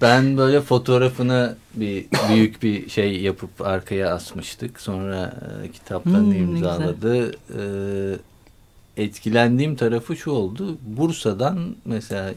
ben 0.00 0.36
böyle 0.36 0.60
fotoğrafını 0.60 1.56
bir 1.74 2.06
büyük 2.28 2.62
bir 2.62 2.88
şey 2.88 3.20
yapıp 3.20 3.60
arkaya 3.60 4.14
asmıştık. 4.14 4.80
Sonra 4.80 5.40
e, 5.64 5.70
kitaplarını 5.70 6.34
hmm, 6.34 6.42
imzaladı. 6.42 7.32
E, 7.32 7.62
etkilendiğim 8.96 9.76
tarafı 9.76 10.16
şu 10.16 10.30
oldu. 10.30 10.78
Bursa'dan 10.86 11.76
mesela 11.84 12.30
e, 12.30 12.36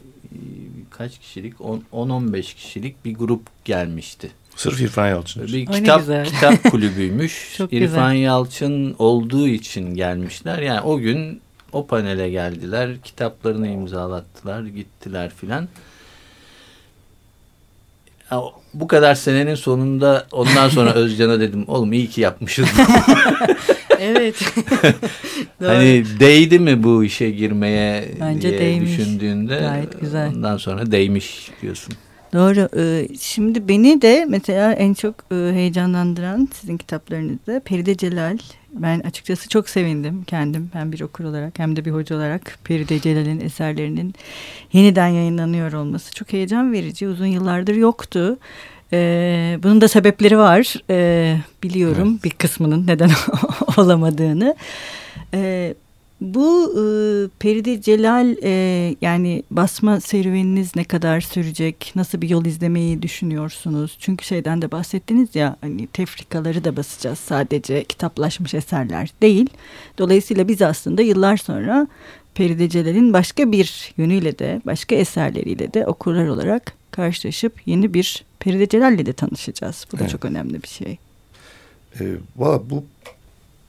kaç 0.90 1.20
kişilik 1.20 1.54
10-15 1.54 2.42
kişilik 2.56 3.06
bir 3.06 3.16
grup 3.16 3.42
gelmişti. 3.66 4.32
Sırf 4.62 4.82
İrfan 4.82 5.08
Yalçın. 5.08 5.48
Bir 5.48 5.66
kitap, 5.66 6.26
kitap 6.26 6.64
kulübüymüş. 6.72 7.54
Çok 7.58 7.74
İrfan 7.74 8.14
güzel. 8.14 8.24
Yalçın 8.26 8.96
olduğu 9.00 9.48
için 9.48 9.96
gelmişler. 9.96 10.60
Yani 10.60 10.82
o 10.82 10.98
gün 11.00 11.42
o 11.72 11.88
panele 11.88 12.30
geldiler. 12.30 12.90
Kitaplarını 13.04 13.68
imzalattılar. 13.68 14.64
Gittiler 14.64 15.32
filan. 15.38 15.68
Bu 18.74 18.88
kadar 18.88 19.16
senenin 19.16 19.56
sonunda 19.56 20.28
ondan 20.32 20.70
sonra 20.70 20.94
Özcan'a 20.94 21.40
dedim 21.40 21.66
oğlum 21.68 21.94
iyi 21.94 22.10
ki 22.10 22.22
yapmışız. 22.22 22.68
evet. 24.00 24.54
hani 25.60 26.06
değdi 26.20 26.60
mi 26.60 26.84
bu 26.84 27.04
işe 27.04 27.32
girmeye 27.32 28.12
Bence 28.20 28.50
diye 28.50 28.60
değmiş. 28.60 28.92
düşündüğünde 28.98 29.60
Gayet 29.60 30.02
güzel. 30.02 30.30
ondan 30.30 30.58
sonra 30.58 30.92
değmiş 30.92 31.52
diyorsun. 31.62 31.94
Doğru. 32.34 32.70
Ee, 32.78 33.08
şimdi 33.20 33.68
beni 33.68 34.02
de 34.02 34.26
mesela 34.30 34.74
en 34.74 34.94
çok 34.94 35.16
e, 35.32 35.36
heyecanlandıran 35.36 36.50
sizin 36.54 36.78
kitaplarınızda 36.78 37.60
Peride 37.60 37.98
Celal. 37.98 38.38
Ben 38.74 39.00
açıkçası 39.00 39.50
çok 39.50 39.70
sevindim 39.70 40.24
kendim 40.28 40.70
hem 40.74 40.92
bir 40.92 41.02
okur 41.02 41.24
olarak 41.24 41.60
hem 41.60 41.76
de 41.76 41.86
bir 41.86 41.92
hoca 41.92 42.16
olarak 42.16 42.58
Peride 42.64 43.00
Celal'in 43.00 43.40
eserlerinin 43.40 44.16
yeniden 44.74 45.08
yayınlanıyor 45.08 45.74
olması 45.74 46.14
çok 46.14 46.34
heyecan 46.34 46.74
verici. 46.74 47.08
Uzun 47.08 47.26
yıllardır 47.26 47.76
yoktu. 47.76 48.38
Ee, 48.94 49.60
bunun 49.64 49.82
da 49.82 49.88
sebepleri 49.88 50.38
var. 50.38 50.76
Ee, 50.90 51.38
biliyorum 51.64 52.10
evet. 52.12 52.24
bir 52.24 52.30
kısmının 52.30 52.88
neden 52.88 53.12
olamadığını. 53.78 54.56
Ee, 55.34 55.74
bu 56.22 56.74
e, 56.74 56.84
Peride 57.40 57.82
Celal 57.82 58.36
e, 58.44 58.96
yani 59.02 59.44
basma 59.52 60.00
serüveniniz 60.00 60.76
ne 60.76 60.84
kadar 60.84 61.22
sürecek? 61.22 61.92
Nasıl 61.96 62.22
bir 62.22 62.30
yol 62.30 62.46
izlemeyi 62.46 63.02
düşünüyorsunuz? 63.02 63.98
Çünkü 64.00 64.26
şeyden 64.26 64.62
de 64.62 64.72
bahsettiniz 64.72 65.36
ya 65.36 65.56
hani 65.62 65.88
tefrikaları 65.88 66.64
da 66.64 66.78
basacağız 66.78 67.20
sadece 67.20 67.84
kitaplaşmış 67.84 68.54
eserler 68.54 69.10
değil. 69.22 69.50
Dolayısıyla 69.98 70.48
biz 70.48 70.62
aslında 70.62 71.02
yıllar 71.02 71.38
sonra 71.38 71.88
Peride 72.36 72.70
Celal'in 72.70 73.14
başka 73.14 73.52
bir 73.52 73.94
yönüyle 73.98 74.40
de 74.40 74.62
başka 74.66 74.96
eserleriyle 74.96 75.74
de 75.74 75.86
okurlar 75.86 76.28
olarak 76.28 76.74
karşılaşıp 76.92 77.54
yeni 77.66 77.94
bir 77.94 78.26
Peride 78.40 78.68
Celal'le 78.68 79.06
de 79.06 79.14
tanışacağız. 79.14 79.88
Bu 79.94 79.98
da 79.98 80.02
evet. 80.02 80.12
çok 80.12 80.26
önemli 80.26 80.64
bir 80.64 80.68
şey. 80.68 80.98
E, 82.00 82.06
bu 82.38 82.84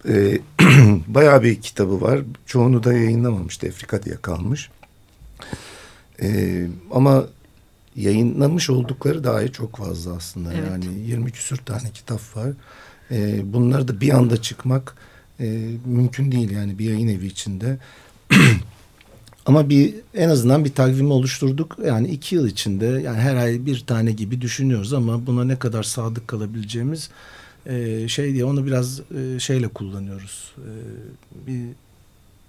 e, 0.08 0.38
bayağı 1.06 1.42
bir 1.42 1.60
kitabı 1.60 2.00
var. 2.00 2.20
Çoğunu 2.46 2.84
da 2.84 2.92
yayınlamamış. 2.92 3.56
Tefrika 3.56 4.02
diye 4.02 4.16
kalmış. 4.22 4.70
E, 6.22 6.66
ama 6.90 7.26
yayınlamış 7.96 8.70
oldukları 8.70 9.24
dahi 9.24 9.52
çok 9.52 9.76
fazla 9.76 10.12
aslında. 10.12 10.52
Evet. 10.54 10.68
Yani 10.70 11.00
20 11.06 11.30
küsür 11.30 11.56
tane 11.56 11.90
kitap 11.94 12.36
var. 12.36 12.52
E, 13.10 13.52
bunları 13.52 13.88
da 13.88 14.00
bir 14.00 14.10
anda 14.10 14.42
çıkmak 14.42 14.96
e, 15.40 15.44
mümkün 15.84 16.32
değil 16.32 16.50
yani 16.50 16.78
bir 16.78 16.84
yayın 16.84 17.08
evi 17.08 17.26
içinde. 17.26 17.78
Ama 19.46 19.68
bir 19.68 19.94
en 20.14 20.28
azından 20.28 20.64
bir 20.64 20.72
takvimi 20.72 21.12
oluşturduk. 21.12 21.76
Yani 21.86 22.08
iki 22.08 22.34
yıl 22.34 22.48
içinde 22.48 22.86
yani 22.86 23.18
her 23.18 23.36
ay 23.36 23.66
bir 23.66 23.80
tane 23.86 24.12
gibi 24.12 24.40
düşünüyoruz 24.40 24.92
ama 24.92 25.26
buna 25.26 25.44
ne 25.44 25.58
kadar 25.58 25.82
sadık 25.82 26.28
kalabileceğimiz 26.28 27.10
e, 27.66 28.08
şey 28.08 28.34
diye 28.34 28.44
onu 28.44 28.66
biraz 28.66 29.00
e, 29.00 29.38
şeyle 29.38 29.68
kullanıyoruz. 29.68 30.52
E, 30.58 30.70
bir 31.46 31.62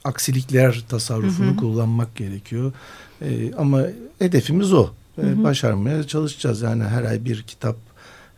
aksilikler 0.03 0.83
tasarrufunu 0.89 1.47
hı 1.47 1.51
hı. 1.51 1.55
kullanmak 1.55 2.15
gerekiyor. 2.15 2.73
E, 3.21 3.53
ama 3.53 3.81
hedefimiz 4.19 4.73
o. 4.73 4.89
E, 5.17 5.21
hı 5.21 5.27
hı. 5.27 5.43
Başarmaya 5.43 6.03
çalışacağız. 6.03 6.61
Yani 6.61 6.83
her 6.83 7.03
ay 7.03 7.25
bir 7.25 7.43
kitap 7.43 7.75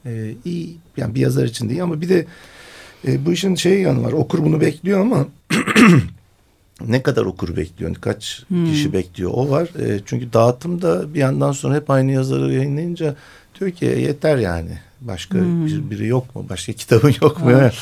e, 0.06 0.36
iyi 0.46 0.78
yani 0.98 1.16
bir 1.16 1.20
yazar 1.20 1.46
için 1.46 1.70
değil 1.70 1.84
ama 1.84 2.02
bir 2.02 2.10
de 2.10 2.26
e, 3.08 3.26
bu 3.26 3.32
işin 3.32 3.56
şey 3.56 3.82
yanı 3.82 4.04
var. 4.04 4.12
Okur 4.12 4.44
bunu 4.44 4.62
bekliyor 4.62 5.00
ama 5.00 5.28
ne 6.88 7.04
kadar 7.04 7.26
okur 7.26 7.58
bekliyor, 7.58 7.96
kaç 7.96 8.44
hmm. 8.48 8.72
kişi 8.72 8.94
bekliyor 8.94 9.32
o 9.34 9.50
var. 9.50 9.70
E, 9.80 10.00
çünkü 10.06 10.34
dağıtımda 10.34 11.14
bir 11.14 11.20
yandan 11.20 11.52
sonra 11.52 11.76
hep 11.76 11.90
aynı 11.90 12.12
yazarı 12.12 12.54
yayınlayınca 12.54 13.16
ki 13.60 13.86
yeter 13.86 14.38
yani. 14.38 14.80
Başka 15.02 15.38
hmm. 15.38 15.66
bir, 15.66 15.90
biri 15.90 16.08
yok 16.08 16.36
mu? 16.36 16.46
Başka 16.50 16.74
kitabın 16.74 17.16
yok 17.22 17.42
mu? 17.42 17.52
Evet. 17.52 17.74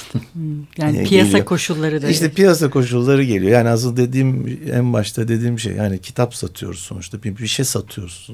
yani 0.77 0.97
e, 0.97 1.03
piyasa 1.03 1.29
geliyor. 1.29 1.45
koşulları 1.45 2.01
da. 2.01 2.09
İşte 2.09 2.31
piyasa 2.31 2.69
koşulları 2.69 3.23
geliyor. 3.23 3.51
Yani 3.51 3.69
asıl 3.69 3.97
dediğim 3.97 4.59
en 4.71 4.93
başta 4.93 5.27
dediğim 5.27 5.59
şey 5.59 5.73
yani 5.73 5.99
kitap 5.99 6.35
satıyoruz 6.35 6.79
sonuçta. 6.79 7.23
Bir, 7.23 7.37
bir 7.37 7.47
şey 7.47 7.65
satıyoruz. 7.65 8.29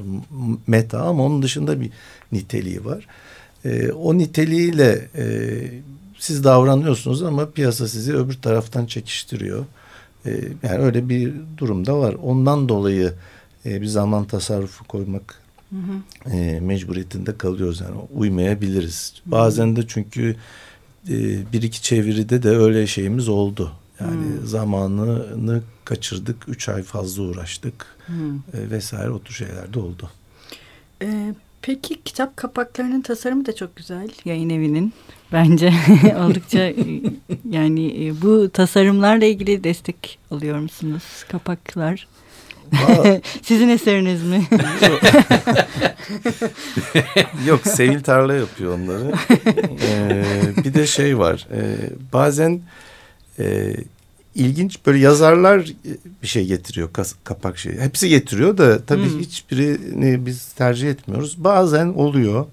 Meta 0.68 1.02
ama 1.02 1.24
onun 1.24 1.42
dışında 1.42 1.82
bir 1.82 1.90
niteliği 2.32 2.86
var. 2.86 3.08
E, 3.66 3.92
o 3.92 4.18
niteliğiyle 4.18 5.08
e, 5.18 5.26
siz 6.20 6.44
davranıyorsunuz 6.44 7.24
ama 7.24 7.50
piyasa 7.50 7.88
sizi 7.88 8.16
öbür 8.16 8.34
taraftan 8.34 8.86
çekiştiriyor. 8.86 9.66
E, 10.26 10.32
yani 10.64 10.78
öyle 10.78 11.10
bir 11.10 11.34
durumda 11.58 12.00
var. 12.00 12.14
Ondan 12.24 12.70
dolayı 12.70 13.14
e, 13.66 13.82
bir 13.82 13.88
zaman 13.88 14.26
tasarrufu 14.26 14.84
koymak 14.84 15.36
hı 15.72 15.76
hı. 15.76 16.36
E, 16.36 16.60
mecburiyetinde 16.60 17.38
kalıyoruz 17.38 17.82
yani 17.82 17.96
uymayabiliriz. 18.16 19.14
Hı. 19.26 19.32
Bazen 19.32 19.76
de 19.76 19.88
çünkü 19.88 20.36
e, 21.10 21.16
bir 21.54 21.62
iki 21.62 21.82
çeviride 21.82 22.44
de 22.44 22.50
öyle 22.50 22.88
şeyimiz 22.88 23.30
oldu. 23.30 23.72
Yani 24.00 24.42
hı. 24.42 24.48
zamanını 24.48 25.62
kaçırdık, 25.86 26.50
üç 26.50 26.70
ay 26.70 26.84
fazla 26.84 27.24
uğraştık 27.24 27.86
e, 28.54 28.70
vesaire 28.70 29.10
o 29.10 29.20
tür 29.20 29.34
şeyler 29.34 29.74
de 29.74 29.80
oldu. 29.80 30.10
E, 31.02 31.34
peki 31.62 32.02
kitap 32.04 32.38
kapaklarının 32.38 33.02
tasarımı 33.02 33.46
da 33.46 33.56
çok 33.56 33.76
güzel 33.76 34.10
yayın 34.26 34.50
evinin 34.50 34.94
bence 35.32 35.74
oldukça 36.20 36.74
yani 37.50 38.14
bu 38.22 38.50
tasarımlarla 38.50 39.26
ilgili 39.26 39.64
destek 39.64 40.20
alıyor 40.32 40.60
musunuz 40.60 41.04
kapaklar? 41.32 42.08
Sizin 43.42 43.70
eseriniz 43.70 44.24
mi? 44.24 44.48
Yok 47.48 47.68
Sevil 47.68 48.04
Tarla 48.04 48.34
yapıyor 48.34 48.74
onları. 48.74 49.12
Ee, 49.82 50.24
bir 50.66 50.74
de 50.74 50.88
şey 50.88 51.18
var. 51.18 51.48
E, 51.52 51.62
bazen 52.14 52.62
e, 53.40 53.76
ilginç 54.36 54.86
böyle 54.86 55.00
yazarlar 55.00 55.74
bir 56.24 56.28
şey 56.28 56.46
getiriyor 56.46 56.90
kapak 57.24 57.58
şey. 57.58 57.78
Hepsi 57.78 58.10
getiriyor 58.10 58.58
da 58.58 58.86
tabii 58.86 59.12
hmm. 59.12 59.20
hiçbirini 59.20 60.26
biz 60.26 60.46
tercih 60.46 60.90
etmiyoruz. 60.90 61.44
Bazen 61.44 61.88
oluyor. 61.88 62.46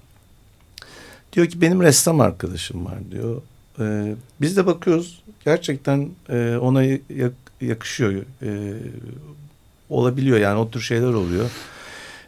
Diyor 1.33 1.47
ki 1.47 1.61
benim 1.61 1.81
ressam 1.81 2.21
arkadaşım 2.21 2.85
var 2.85 2.97
diyor. 3.11 3.41
Ee, 3.79 4.15
biz 4.41 4.57
de 4.57 4.65
bakıyoruz 4.65 5.21
gerçekten 5.45 6.09
e, 6.29 6.57
ona 6.61 6.83
yak, 6.83 7.33
yakışıyor. 7.61 8.11
E, 8.41 8.73
olabiliyor 9.89 10.37
yani 10.37 10.59
o 10.59 10.69
tür 10.69 10.81
şeyler 10.81 11.13
oluyor. 11.13 11.49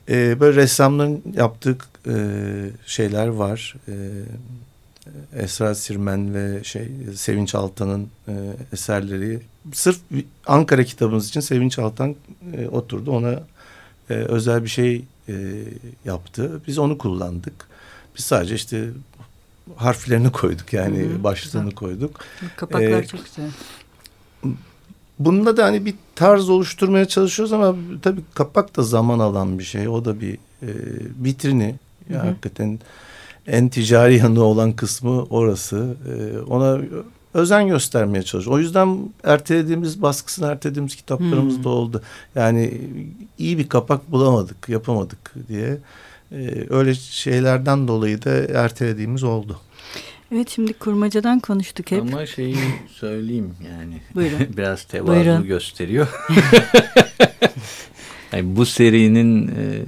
E, 0.10 0.40
böyle 0.40 0.62
ressamların 0.62 1.22
yaptığı 1.36 1.78
e, 2.08 2.16
şeyler 2.86 3.28
var. 3.28 3.76
E, 3.88 3.94
Esra 5.36 5.76
Sirmen 5.76 6.34
ve 6.34 6.64
şey 6.64 6.88
Sevinç 7.16 7.56
Altan'ın 7.56 8.08
e, 8.28 8.34
eserleri. 8.74 9.40
Sırf 9.74 10.00
Ankara 10.46 10.84
kitabımız 10.84 11.30
için 11.30 11.40
Sevinç 11.40 11.80
Altan 11.80 12.16
e, 12.54 12.68
oturdu 12.68 13.12
ona 13.12 13.40
e, 14.10 14.14
özel 14.14 14.64
bir 14.64 14.70
şey 14.70 15.06
e, 15.30 15.64
yaptı. 16.06 16.62
Biz 16.68 16.78
onu 16.78 16.98
kullandık. 16.98 17.68
Biz 18.18 18.26
sadece 18.26 18.56
işte 18.56 18.88
harflerini 19.76 20.32
koyduk 20.32 20.74
yani 20.74 21.00
hı 21.00 21.14
hı, 21.14 21.24
başlığını 21.24 21.64
güzel. 21.64 21.76
koyduk. 21.76 22.20
Kapaklar 22.56 23.04
ee, 23.04 23.08
çok 23.08 23.26
güzel. 23.26 23.50
Bunda 25.20 25.58
da 25.58 25.66
hani 25.66 25.86
bir 25.86 25.94
tarz 26.16 26.50
oluşturmaya 26.50 27.06
çalışıyoruz 27.06 27.54
ama 27.54 27.76
tabii 28.02 28.22
kapak 28.34 28.78
da 28.78 28.84
zaman 28.84 29.20
alan 29.20 29.60
bir 29.60 29.64
şey. 29.64 29.88
O 29.88 30.06
da 30.06 30.22
bir 30.22 30.34
e, 30.34 30.72
vitrini. 31.24 31.76
Hı 32.08 32.14
hı. 32.14 32.18
Hakikaten 32.18 32.80
en 33.48 33.70
ticari 33.70 34.18
yanı 34.18 34.44
olan 34.44 34.72
kısmı 34.72 35.24
orası. 35.24 35.96
E, 36.08 36.40
ona 36.40 36.80
özen 37.34 37.68
göstermeye 37.68 38.24
çalışıyor. 38.24 38.56
O 38.56 38.60
yüzden 38.60 39.00
ertelediğimiz 39.24 40.02
baskısını 40.02 40.48
ertelediğimiz 40.48 40.96
kitaplarımız 40.96 41.56
hmm. 41.56 41.64
da 41.64 41.70
oldu. 41.70 42.02
Yani 42.36 42.82
iyi 43.38 43.58
bir 43.58 43.70
kapak 43.70 44.12
bulamadık, 44.12 44.70
yapamadık 44.70 45.34
diye. 45.48 45.78
Ee, 46.32 46.66
öyle 46.70 46.96
şeylerden 46.96 47.88
dolayı 47.88 48.24
da 48.24 48.32
ertelediğimiz 48.64 49.24
oldu. 49.24 49.60
Evet 50.32 50.50
şimdi 50.50 50.74
kurmacadan 50.74 51.40
konuştuk 51.40 51.92
hep. 51.92 52.02
Ama 52.02 52.26
şeyi 52.26 52.56
söyleyeyim 52.92 53.56
yani. 53.72 54.02
Buyurun. 54.16 54.38
Biraz 54.58 54.84
tevazu 54.84 55.12
Buyurun. 55.12 55.44
gösteriyor. 55.48 56.08
yani 58.34 58.56
bu 58.56 58.66
serinin 58.66 59.48
e, 59.48 59.84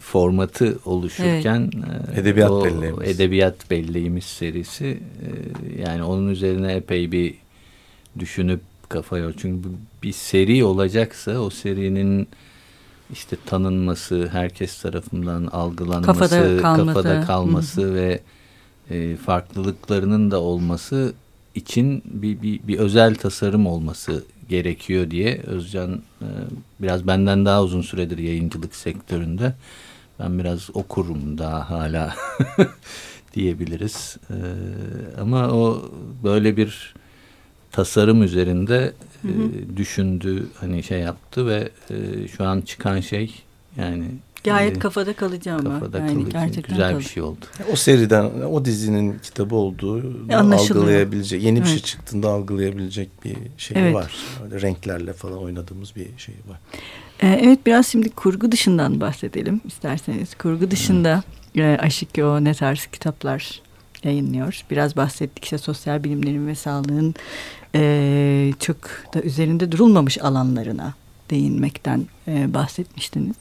formatı 0.00 0.78
oluşurken 0.84 1.70
evet. 1.86 2.18
edebiyat 2.18 2.50
o, 2.50 2.64
belleğimiz. 2.64 3.08
edebiyat 3.08 3.70
belleğimiz 3.70 4.24
serisi 4.24 4.86
e, 4.86 5.80
yani 5.82 6.02
onun 6.02 6.28
üzerine 6.28 6.72
epey 6.72 7.12
bir 7.12 7.34
düşünüp 8.18 8.60
kafa 8.88 9.18
yor. 9.18 9.34
Çünkü 9.38 9.68
bir 10.02 10.12
seri 10.12 10.64
olacaksa 10.64 11.38
o 11.38 11.50
serinin 11.50 12.28
işte 13.12 13.36
tanınması, 13.46 14.28
herkes 14.32 14.82
tarafından 14.82 15.46
algılanması, 15.46 16.06
kafada 16.06 16.62
kalması, 16.62 16.86
kafada 16.86 17.26
kalması 17.26 17.94
ve 17.94 18.20
e, 18.92 19.16
farklılıklarının 19.16 20.30
da 20.30 20.40
olması 20.40 21.14
için 21.54 22.02
bir, 22.04 22.42
bir, 22.42 22.60
bir 22.68 22.78
özel 22.78 23.14
tasarım 23.14 23.66
olması 23.66 24.24
gerekiyor 24.48 25.10
diye 25.10 25.40
Özcan 25.46 26.02
e, 26.22 26.28
biraz 26.80 27.06
benden 27.06 27.44
daha 27.44 27.62
uzun 27.62 27.82
süredir 27.82 28.18
yayıncılık 28.18 28.74
sektöründe. 28.74 29.54
Ben 30.20 30.38
biraz 30.38 30.70
okurum 30.74 31.38
daha 31.38 31.70
hala 31.70 32.14
diyebiliriz. 33.34 34.16
E, 34.30 34.36
ama 35.20 35.48
o 35.48 35.90
böyle 36.24 36.56
bir 36.56 36.94
tasarım 37.72 38.22
üzerinde 38.22 38.92
hı 39.22 39.28
hı. 39.28 39.32
E, 39.32 39.76
düşündü, 39.76 40.46
hani 40.60 40.82
şey 40.82 41.00
yaptı 41.00 41.46
ve 41.46 41.68
e, 41.90 42.28
şu 42.28 42.44
an 42.44 42.60
çıkan 42.60 43.00
şey 43.00 43.34
yani 43.76 44.04
Gayet 44.44 44.78
kafada 44.78 45.12
kalıcı 45.12 45.52
ama. 45.52 45.80
Kafada 45.80 45.98
yani 45.98 46.12
kalıcı. 46.14 46.30
Gerçekten 46.30 46.76
Güzel 46.76 46.90
kalıcı. 46.90 47.08
bir 47.08 47.12
şey 47.12 47.22
oldu. 47.22 47.44
O 47.72 47.76
seriden, 47.76 48.24
o 48.24 48.64
dizinin 48.64 49.18
kitabı 49.18 49.54
olduğu 49.54 50.02
algılayabilecek, 50.32 51.42
yeni 51.42 51.60
bir 51.60 51.64
şey 51.64 51.72
evet. 51.74 51.84
şey 51.84 51.92
çıktığında 51.92 52.28
algılayabilecek 52.28 53.24
bir 53.24 53.36
şey 53.58 53.82
evet. 53.82 53.94
var. 53.94 54.12
Öyle 54.44 54.60
renklerle 54.60 55.12
falan 55.12 55.38
oynadığımız 55.38 55.96
bir 55.96 56.08
şey 56.18 56.34
var. 56.48 56.58
Ee, 57.22 57.40
evet 57.42 57.66
biraz 57.66 57.86
şimdi 57.86 58.08
kurgu 58.08 58.52
dışından 58.52 59.00
bahsedelim 59.00 59.60
isterseniz. 59.64 60.34
Kurgu 60.34 60.70
dışında 60.70 61.22
hmm. 61.54 61.62
e, 61.62 61.78
Aşikyo 61.78 62.44
ne 62.44 62.54
tarz 62.54 62.86
kitaplar 62.86 63.62
yayınlıyor. 64.04 64.64
Biraz 64.70 64.96
bahsettik 64.96 65.44
işte 65.44 65.58
sosyal 65.58 66.04
bilimlerin 66.04 66.46
ve 66.46 66.54
sağlığın 66.54 67.14
e, 67.74 68.52
çok 68.60 68.76
da 69.14 69.22
üzerinde 69.22 69.72
durulmamış 69.72 70.18
alanlarına 70.18 70.94
değinmekten 71.30 72.06
e, 72.28 72.54
bahsetmiştiniz. 72.54 73.36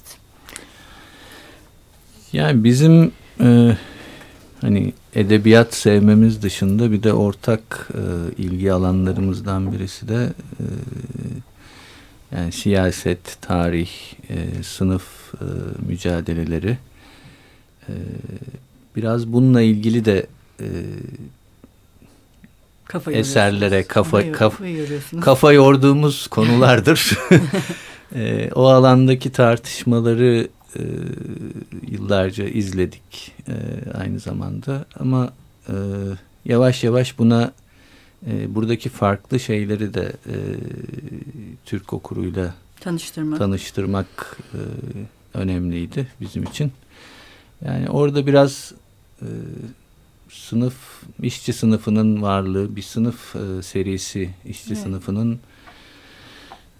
Yani 2.33 2.63
bizim 2.63 3.11
e, 3.41 3.77
hani 4.61 4.93
edebiyat 5.15 5.73
sevmemiz 5.73 6.41
dışında 6.41 6.91
bir 6.91 7.03
de 7.03 7.13
ortak 7.13 7.89
e, 7.93 8.41
ilgi 8.41 8.73
alanlarımızdan 8.73 9.71
birisi 9.71 10.07
de 10.07 10.33
e, 10.59 10.65
yani 12.35 12.51
siyaset, 12.51 13.37
tarih, 13.41 13.89
e, 14.29 14.63
sınıf 14.63 15.33
e, 15.33 15.45
mücadeleleri. 15.87 16.77
E, 17.89 17.93
biraz 18.95 19.27
bununla 19.27 19.61
ilgili 19.61 20.05
de 20.05 20.25
e, 20.59 20.67
kafa 22.85 23.11
eserlere 23.11 23.83
kafa 23.83 24.31
kafa, 24.31 24.63
kafa 25.21 25.53
yorduğumuz 25.53 26.27
konulardır. 26.27 27.17
e, 28.15 28.49
o 28.55 28.65
alandaki 28.67 29.31
tartışmaları 29.31 30.47
e, 30.75 30.81
yıllarca 31.87 32.45
izledik 32.45 33.31
e, 33.47 33.53
aynı 33.93 34.19
zamanda 34.19 34.85
ama 34.99 35.33
e, 35.67 35.73
yavaş 36.45 36.83
yavaş 36.83 37.19
buna 37.19 37.51
e, 38.27 38.55
buradaki 38.55 38.89
farklı 38.89 39.39
şeyleri 39.39 39.93
de 39.93 40.13
e, 40.25 40.35
Türk 41.65 41.93
okuruyla 41.93 42.55
tanıştırmak, 42.79 43.39
tanıştırmak 43.39 44.37
e, 44.53 44.59
önemliydi 45.33 46.07
bizim 46.21 46.43
için. 46.43 46.71
Yani 47.65 47.89
orada 47.89 48.27
biraz 48.27 48.73
e, 49.21 49.27
sınıf, 50.29 50.75
işçi 51.23 51.53
sınıfının 51.53 52.21
varlığı, 52.21 52.75
bir 52.75 52.81
sınıf 52.81 53.35
e, 53.35 53.61
serisi, 53.61 54.29
işçi 54.45 54.73
evet. 54.73 54.83
sınıfının 54.83 55.39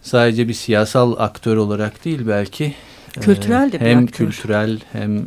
sadece 0.01 0.47
bir 0.47 0.53
siyasal 0.53 1.15
aktör 1.19 1.57
olarak 1.57 2.05
değil 2.05 2.27
belki 2.27 2.75
Kültürel 3.21 3.71
de 3.71 3.79
bir 3.81 3.85
Hem 3.85 4.03
aktör. 4.03 4.17
kültürel 4.25 4.79
hem 4.91 5.17
e, 5.17 5.23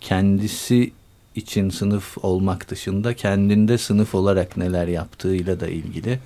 kendisi 0.00 0.92
için 1.34 1.70
sınıf 1.70 2.18
olmak 2.24 2.70
dışında 2.70 3.14
kendinde 3.14 3.78
sınıf 3.78 4.14
olarak 4.14 4.56
neler 4.56 4.88
yaptığıyla 4.88 5.60
da 5.60 5.68
ilgili. 5.68 6.18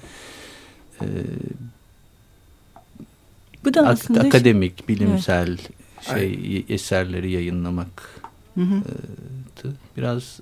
E, 1.02 1.06
Bu 3.64 3.74
da 3.74 3.88
aslında 3.88 4.20
akademik, 4.20 4.88
bilimsel 4.88 5.48
evet. 5.48 5.60
şey 6.00 6.14
Ay. 6.14 6.64
eserleri 6.74 7.30
yayınlamak. 7.30 8.20
Hı 8.54 8.60
hı. 8.60 8.74
E, 9.64 9.68
biraz 9.96 10.40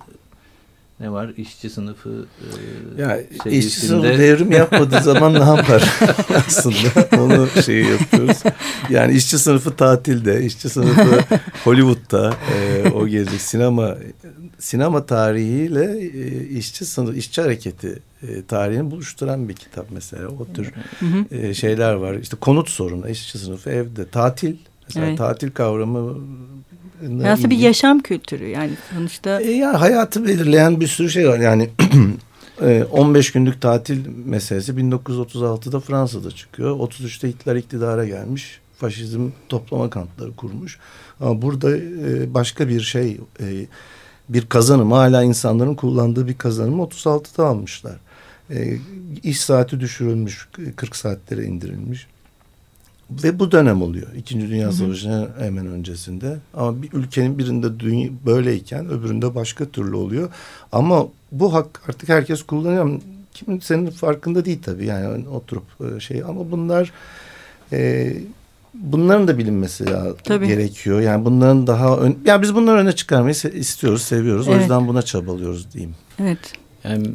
ne 0.99 1.11
var? 1.11 1.29
İşçi 1.37 1.69
sınıfı 1.69 2.25
e, 2.97 3.01
ya 3.01 3.19
işçi 3.45 3.79
sınıfı 3.79 4.07
devrim 4.07 4.51
yapmadığı 4.51 5.01
zaman 5.01 5.33
ne 5.33 5.57
yapar 5.57 5.83
aslında? 6.47 7.17
Onu 7.17 7.47
şeyi 7.65 7.85
yapıyoruz. 7.85 8.37
Yani 8.89 9.13
işçi 9.13 9.39
sınıfı 9.39 9.75
tatilde, 9.75 10.45
işçi 10.45 10.69
sınıfı 10.69 11.19
Hollywood'da 11.63 12.33
e, 12.55 12.89
o 12.89 13.07
gezecek 13.07 13.41
sinema 13.41 13.97
sinema 14.59 15.05
tarihiyle 15.05 15.99
e, 16.01 16.47
işçi 16.47 16.85
sınıfı, 16.85 17.17
işçi 17.17 17.41
hareketi 17.41 17.99
e, 18.27 18.45
tarihini 18.45 18.91
buluşturan 18.91 19.49
bir 19.49 19.53
kitap 19.53 19.85
mesela. 19.91 20.27
O 20.27 20.53
tür 20.53 20.73
e, 21.31 21.53
şeyler 21.53 21.93
var. 21.93 22.13
İşte 22.13 22.37
konut 22.37 22.69
sorunu, 22.69 23.09
işçi 23.09 23.37
sınıfı 23.37 23.69
evde, 23.69 24.09
tatil 24.09 24.55
Mesela 24.89 25.07
evet. 25.07 25.17
tatil 25.17 25.51
kavramı 25.51 26.17
aslında 27.25 27.49
bir 27.49 27.57
yaşam 27.57 27.99
kültürü 27.99 28.47
yani 28.47 28.71
sonuçta. 28.93 29.41
E 29.41 29.51
ya 29.51 29.81
hayatı 29.81 30.27
belirleyen 30.27 30.79
bir 30.79 30.87
sürü 30.87 31.09
şey 31.09 31.29
var. 31.29 31.39
Yani 31.39 31.69
15 32.91 33.29
e, 33.35 33.39
günlük 33.39 33.61
tatil 33.61 34.07
meselesi 34.25 34.71
1936'da 34.71 35.79
Fransa'da 35.79 36.31
çıkıyor. 36.31 36.79
33'te 36.79 37.27
Hitler 37.27 37.55
iktidara 37.55 38.05
gelmiş. 38.05 38.59
Faşizm 38.77 39.29
toplama 39.49 39.89
kampları 39.89 40.35
kurmuş. 40.35 40.79
Ama 41.19 41.41
burada 41.41 41.77
e, 41.77 42.33
başka 42.33 42.67
bir 42.67 42.81
şey 42.81 43.17
e, 43.39 43.45
bir 44.29 44.45
kazanım 44.45 44.91
hala 44.91 45.23
insanların 45.23 45.75
kullandığı 45.75 46.27
bir 46.27 46.37
kazanımı 46.37 46.83
36'da 46.83 47.45
almışlar. 47.45 47.95
İş 49.23 49.41
saati 49.41 49.79
düşürülmüş 49.79 50.49
40 50.75 50.95
saatlere 50.95 51.43
indirilmiş. 51.43 52.07
Ve 53.11 53.39
bu 53.39 53.51
dönem 53.51 53.81
oluyor. 53.81 54.07
İkinci 54.17 54.49
Dünya 54.49 54.71
Savaşı'nın 54.71 55.29
hemen 55.39 55.67
öncesinde. 55.67 56.37
Ama 56.53 56.81
bir 56.81 56.93
ülkenin 56.93 57.37
birinde 57.37 57.79
dünya 57.79 58.09
böyleyken 58.25 58.89
öbüründe 58.89 59.35
başka 59.35 59.65
türlü 59.65 59.95
oluyor. 59.95 60.29
Ama 60.71 61.07
bu 61.31 61.53
hak 61.53 61.89
artık 61.89 62.09
herkes 62.09 62.43
kullanıyor. 62.43 63.01
Kim 63.33 63.61
senin 63.61 63.89
farkında 63.89 64.45
değil 64.45 64.59
tabii 64.61 64.85
yani 64.85 65.27
oturup 65.27 65.63
e, 65.81 65.99
şey 65.99 66.23
ama 66.23 66.51
bunlar 66.51 66.91
e, 67.73 68.13
bunların 68.73 69.27
da 69.27 69.37
bilinmesi 69.37 69.85
Tabii. 70.23 70.47
gerekiyor. 70.47 71.01
Yani 71.01 71.25
bunların 71.25 71.67
daha 71.67 71.97
ön, 71.97 72.17
yani 72.25 72.41
biz 72.41 72.55
bunları 72.55 72.77
öne 72.77 72.91
çıkarmayı 72.91 73.35
istiyoruz, 73.53 74.01
seviyoruz. 74.01 74.47
Evet. 74.47 74.57
O 74.57 74.61
yüzden 74.61 74.87
buna 74.87 75.01
çabalıyoruz 75.01 75.73
diyeyim. 75.73 75.95
Evet. 76.19 76.53
Yani 76.83 77.07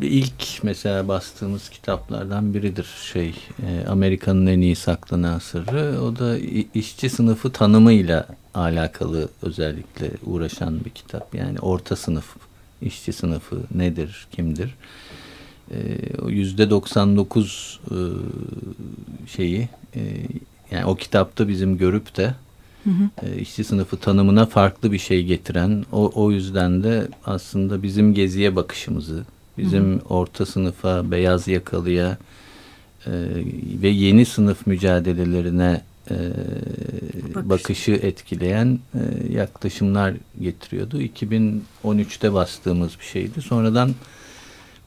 ilk 0.00 0.62
mesela 0.62 1.08
bastığımız 1.08 1.68
kitaplardan 1.68 2.54
biridir 2.54 2.86
şey 3.12 3.34
e, 3.66 3.86
Amerika'nın 3.88 4.46
en 4.46 4.60
iyi 4.60 4.76
saklanan 4.76 5.38
sırrı. 5.38 6.02
O 6.02 6.16
da 6.18 6.38
işçi 6.74 7.10
sınıfı 7.10 7.52
tanımıyla 7.52 8.26
alakalı 8.54 9.28
özellikle 9.42 10.10
uğraşan 10.26 10.84
bir 10.84 10.90
kitap. 10.90 11.34
Yani 11.34 11.58
orta 11.58 11.96
sınıf, 11.96 12.36
işçi 12.82 13.12
sınıfı 13.12 13.60
nedir, 13.74 14.26
kimdir? 14.32 14.74
E, 15.70 15.98
yüzde 16.28 16.70
99 16.70 17.80
e, 17.90 17.96
şeyi 19.28 19.68
yani 20.70 20.84
o 20.84 20.96
kitapta 20.96 21.48
bizim 21.48 21.78
görüp 21.78 22.16
de 22.16 22.34
hı 22.84 22.90
hı. 22.90 23.34
işçi 23.34 23.64
sınıfı 23.64 23.96
tanımına 23.96 24.46
farklı 24.46 24.92
bir 24.92 24.98
şey 24.98 25.24
getiren 25.24 25.84
o, 25.92 26.12
o 26.14 26.30
yüzden 26.30 26.82
de 26.82 27.08
aslında 27.26 27.82
bizim 27.82 28.14
geziye 28.14 28.56
bakışımızı 28.56 29.24
Bizim 29.58 29.92
hı 29.92 29.96
hı. 29.96 30.00
orta 30.08 30.46
sınıfa, 30.46 31.10
beyaz 31.10 31.48
yakalıya 31.48 32.18
e, 33.06 33.10
ve 33.82 33.88
yeni 33.88 34.26
sınıf 34.26 34.66
mücadelelerine 34.66 35.80
e, 36.10 36.14
Bakış. 37.34 37.48
bakışı 37.48 37.92
etkileyen 37.92 38.78
e, 38.94 39.32
yaklaşımlar 39.32 40.14
getiriyordu. 40.40 41.02
2013'te 41.02 42.32
bastığımız 42.32 42.98
bir 43.00 43.04
şeydi. 43.04 43.42
Sonradan 43.42 43.94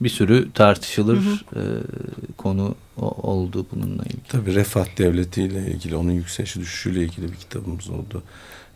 bir 0.02 0.10
sürü 0.10 0.52
tartışılır 0.52 1.18
hı 1.18 1.30
hı. 1.30 1.60
E, 1.60 1.64
konu 2.38 2.76
oldu 2.98 3.66
bununla 3.72 4.04
ilgili. 4.04 4.28
Tabii 4.30 4.56
refah 4.56 4.98
devletiyle 4.98 5.68
ilgili, 5.72 5.96
onun 5.96 6.12
yükseliş 6.12 6.56
düşüşüyle 6.56 7.04
ilgili 7.04 7.32
bir 7.32 7.38
kitabımız 7.38 7.90
oldu. 7.90 8.24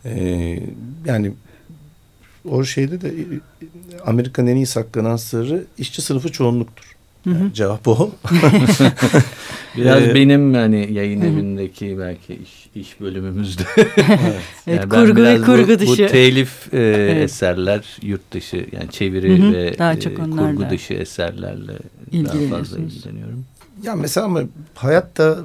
Ee, 0.04 0.62
yani 1.04 1.32
o 2.48 2.64
şeyde 2.64 3.00
de 3.00 3.08
e, 3.08 3.24
Amerika'nın 4.06 4.46
en 4.46 4.56
iyi 4.56 4.66
saklanan 4.66 5.16
sırrı 5.16 5.64
işçi 5.78 6.02
sınıfı 6.02 6.32
çoğunluktur. 6.32 6.96
Yani 7.26 7.54
cevap 7.54 7.88
o. 7.88 8.10
Biraz 9.76 10.02
ee, 10.02 10.14
benim 10.14 10.54
hani 10.54 10.92
yayın 10.92 11.20
evindeki 11.20 11.98
belki 11.98 12.34
iş, 12.34 12.68
iş 12.74 13.00
bölümümüzde. 13.00 13.62
evet. 13.76 14.40
yani 14.66 14.88
kurgu 14.88 15.22
ve 15.22 15.40
kurgu 15.40 15.72
bu, 15.72 15.78
dışı. 15.78 16.04
Bu 16.04 16.06
telif 16.06 16.74
e, 16.74 16.78
evet. 16.78 17.22
eserler 17.22 17.98
yurt 18.02 18.32
dışı 18.32 18.66
yani 18.72 18.90
çeviri 18.90 19.38
hı 19.38 19.48
hı. 19.48 19.52
ve 19.52 19.78
Daha 19.78 20.00
çok 20.00 20.12
e, 20.12 20.16
kurgu 20.16 20.70
dışı 20.70 20.94
eserlerle 20.94 21.72
daha 22.12 22.58
fazla 22.58 22.78
ilgileniyorum. 22.78 23.44
Ya 23.82 23.96
mesela 23.96 24.26
ama 24.26 24.42
hayatta 24.74 25.38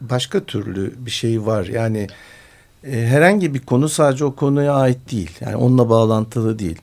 başka 0.00 0.44
türlü 0.44 0.92
bir 0.98 1.10
şey 1.10 1.46
var. 1.46 1.66
Yani 1.66 1.98
e, 1.98 2.08
herhangi 2.84 3.54
bir 3.54 3.60
konu 3.60 3.88
sadece 3.88 4.24
o 4.24 4.34
konuya 4.34 4.74
ait 4.74 5.12
değil. 5.12 5.30
Yani 5.40 5.56
onunla 5.56 5.88
bağlantılı 5.88 6.58
değil. 6.58 6.78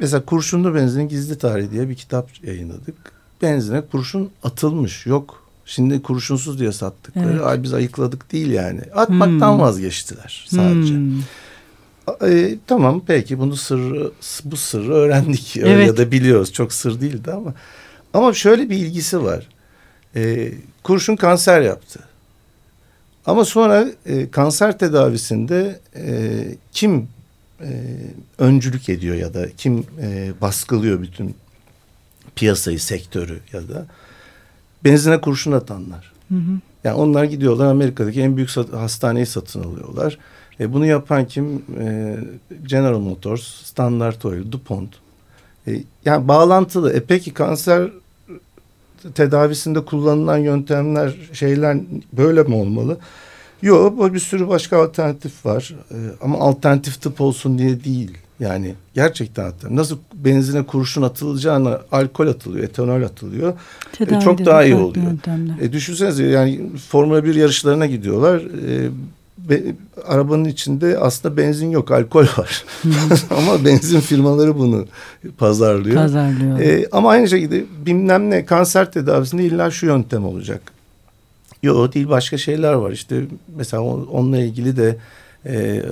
Mesela 0.00 0.24
kurşunlu 0.24 0.74
benzinin 0.74 1.08
gizli 1.08 1.38
tarihi 1.38 1.70
diye 1.70 1.88
bir 1.88 1.94
kitap 1.94 2.44
yayınladık. 2.44 2.94
Benzine 3.42 3.80
kurşun 3.80 4.30
atılmış 4.42 5.06
yok. 5.06 5.42
Şimdi 5.64 6.02
kurşunsuz 6.02 6.58
diye 6.58 6.72
sattıkları 6.72 7.32
evet. 7.32 7.46
ay 7.46 7.62
biz 7.62 7.74
ayıkladık 7.74 8.32
değil 8.32 8.50
yani. 8.50 8.80
Atmaktan 8.94 9.52
hmm. 9.52 9.60
vazgeçtiler 9.60 10.46
sadece. 10.48 10.94
Hmm. 10.94 11.22
E, 12.22 12.58
tamam 12.66 13.02
peki 13.06 13.38
bunu 13.38 13.56
sırrı 13.56 14.10
bu 14.44 14.56
sırrı 14.56 14.92
öğrendik 14.92 15.56
evet. 15.56 15.86
ya 15.86 15.96
da 15.96 16.12
biliyoruz. 16.12 16.52
Çok 16.52 16.72
sır 16.72 17.00
değildi 17.00 17.32
ama 17.32 17.54
ama 18.14 18.34
şöyle 18.34 18.70
bir 18.70 18.76
ilgisi 18.76 19.22
var. 19.22 19.48
E, 20.16 20.52
kurşun 20.82 21.16
kanser 21.16 21.62
yaptı. 21.62 22.00
Ama 23.26 23.44
sonra 23.44 23.86
e, 24.06 24.30
kanser 24.30 24.78
tedavisinde 24.78 25.80
e, 25.96 26.44
kim 26.72 27.08
e, 27.60 27.68
öncülük 28.38 28.88
ediyor 28.88 29.16
ya 29.16 29.34
da 29.34 29.50
kim 29.56 29.86
e, 30.00 30.32
baskılıyor 30.40 31.02
bütün 31.02 31.36
piyasayı, 32.36 32.80
sektörü 32.80 33.40
ya 33.52 33.68
da 33.68 33.86
benzine 34.84 35.20
kurşun 35.20 35.52
atanlar. 35.52 36.12
Hı 36.28 36.34
hı. 36.34 36.60
Yani 36.84 36.94
onlar 36.96 37.24
gidiyorlar 37.24 37.66
Amerika'daki 37.66 38.20
en 38.20 38.36
büyük 38.36 38.50
sat 38.50 38.72
hastaneyi 38.72 39.26
satın 39.26 39.64
alıyorlar. 39.64 40.18
E, 40.60 40.72
bunu 40.72 40.86
yapan 40.86 41.24
kim? 41.24 41.62
E, 41.80 42.16
General 42.66 42.98
Motors, 42.98 43.42
Standard 43.42 44.22
Oil, 44.22 44.52
DuPont. 44.52 44.90
E, 45.66 45.82
yani 46.04 46.28
bağlantılı. 46.28 46.92
E 46.92 47.00
peki 47.04 47.34
kanser 47.34 47.90
tedavisinde 49.14 49.84
kullanılan 49.84 50.38
yöntemler 50.38 51.14
şeyler 51.32 51.78
böyle 52.12 52.42
mi 52.42 52.54
olmalı? 52.54 52.98
Yok 53.62 54.14
bir 54.14 54.18
sürü 54.18 54.48
başka 54.48 54.84
alternatif 54.84 55.46
var 55.46 55.74
ee, 55.90 55.94
ama 56.20 56.38
alternatif 56.38 57.00
tıp 57.00 57.20
olsun 57.20 57.58
diye 57.58 57.84
değil. 57.84 58.18
Yani 58.40 58.74
gerçekten 58.94 59.44
alternatif. 59.44 59.70
Nasıl 59.70 59.98
benzine 60.14 60.62
kurşun 60.62 61.02
atılacağına 61.02 61.80
alkol 61.92 62.26
atılıyor, 62.26 62.64
etanol 62.64 63.02
atılıyor. 63.02 63.52
E, 64.00 64.20
çok 64.20 64.44
daha 64.46 64.64
iyi 64.64 64.74
oluyor. 64.74 65.06
E, 65.60 65.72
düşünsenize 65.72 66.24
yani 66.24 66.70
Formula 66.88 67.24
1 67.24 67.34
yarışlarına 67.34 67.86
gidiyorlar. 67.86 68.36
E, 68.40 68.90
be, 69.48 69.62
arabanın 70.06 70.44
içinde 70.44 70.98
aslında 70.98 71.36
benzin 71.36 71.70
yok, 71.70 71.90
alkol 71.90 72.26
var. 72.38 72.64
ama 73.30 73.64
benzin 73.64 74.00
firmaları 74.00 74.58
bunu 74.58 74.86
pazarlıyor. 75.38 75.96
Pazarlıyor. 75.96 76.60
E, 76.60 76.88
ama 76.92 77.10
aynı 77.10 77.28
şekilde 77.28 77.64
bilmem 77.86 78.30
ne 78.30 78.44
kanser 78.44 78.92
tedavisinde 78.92 79.44
illa 79.44 79.70
şu 79.70 79.86
yöntem 79.86 80.24
olacak. 80.24 80.62
Yok 81.62 81.94
değil 81.94 82.08
başka 82.08 82.38
şeyler 82.38 82.72
var. 82.72 82.90
İşte 82.90 83.22
mesela 83.56 83.82
onunla 83.82 84.38
ilgili 84.38 84.76
de 84.76 84.96
e, 85.46 85.82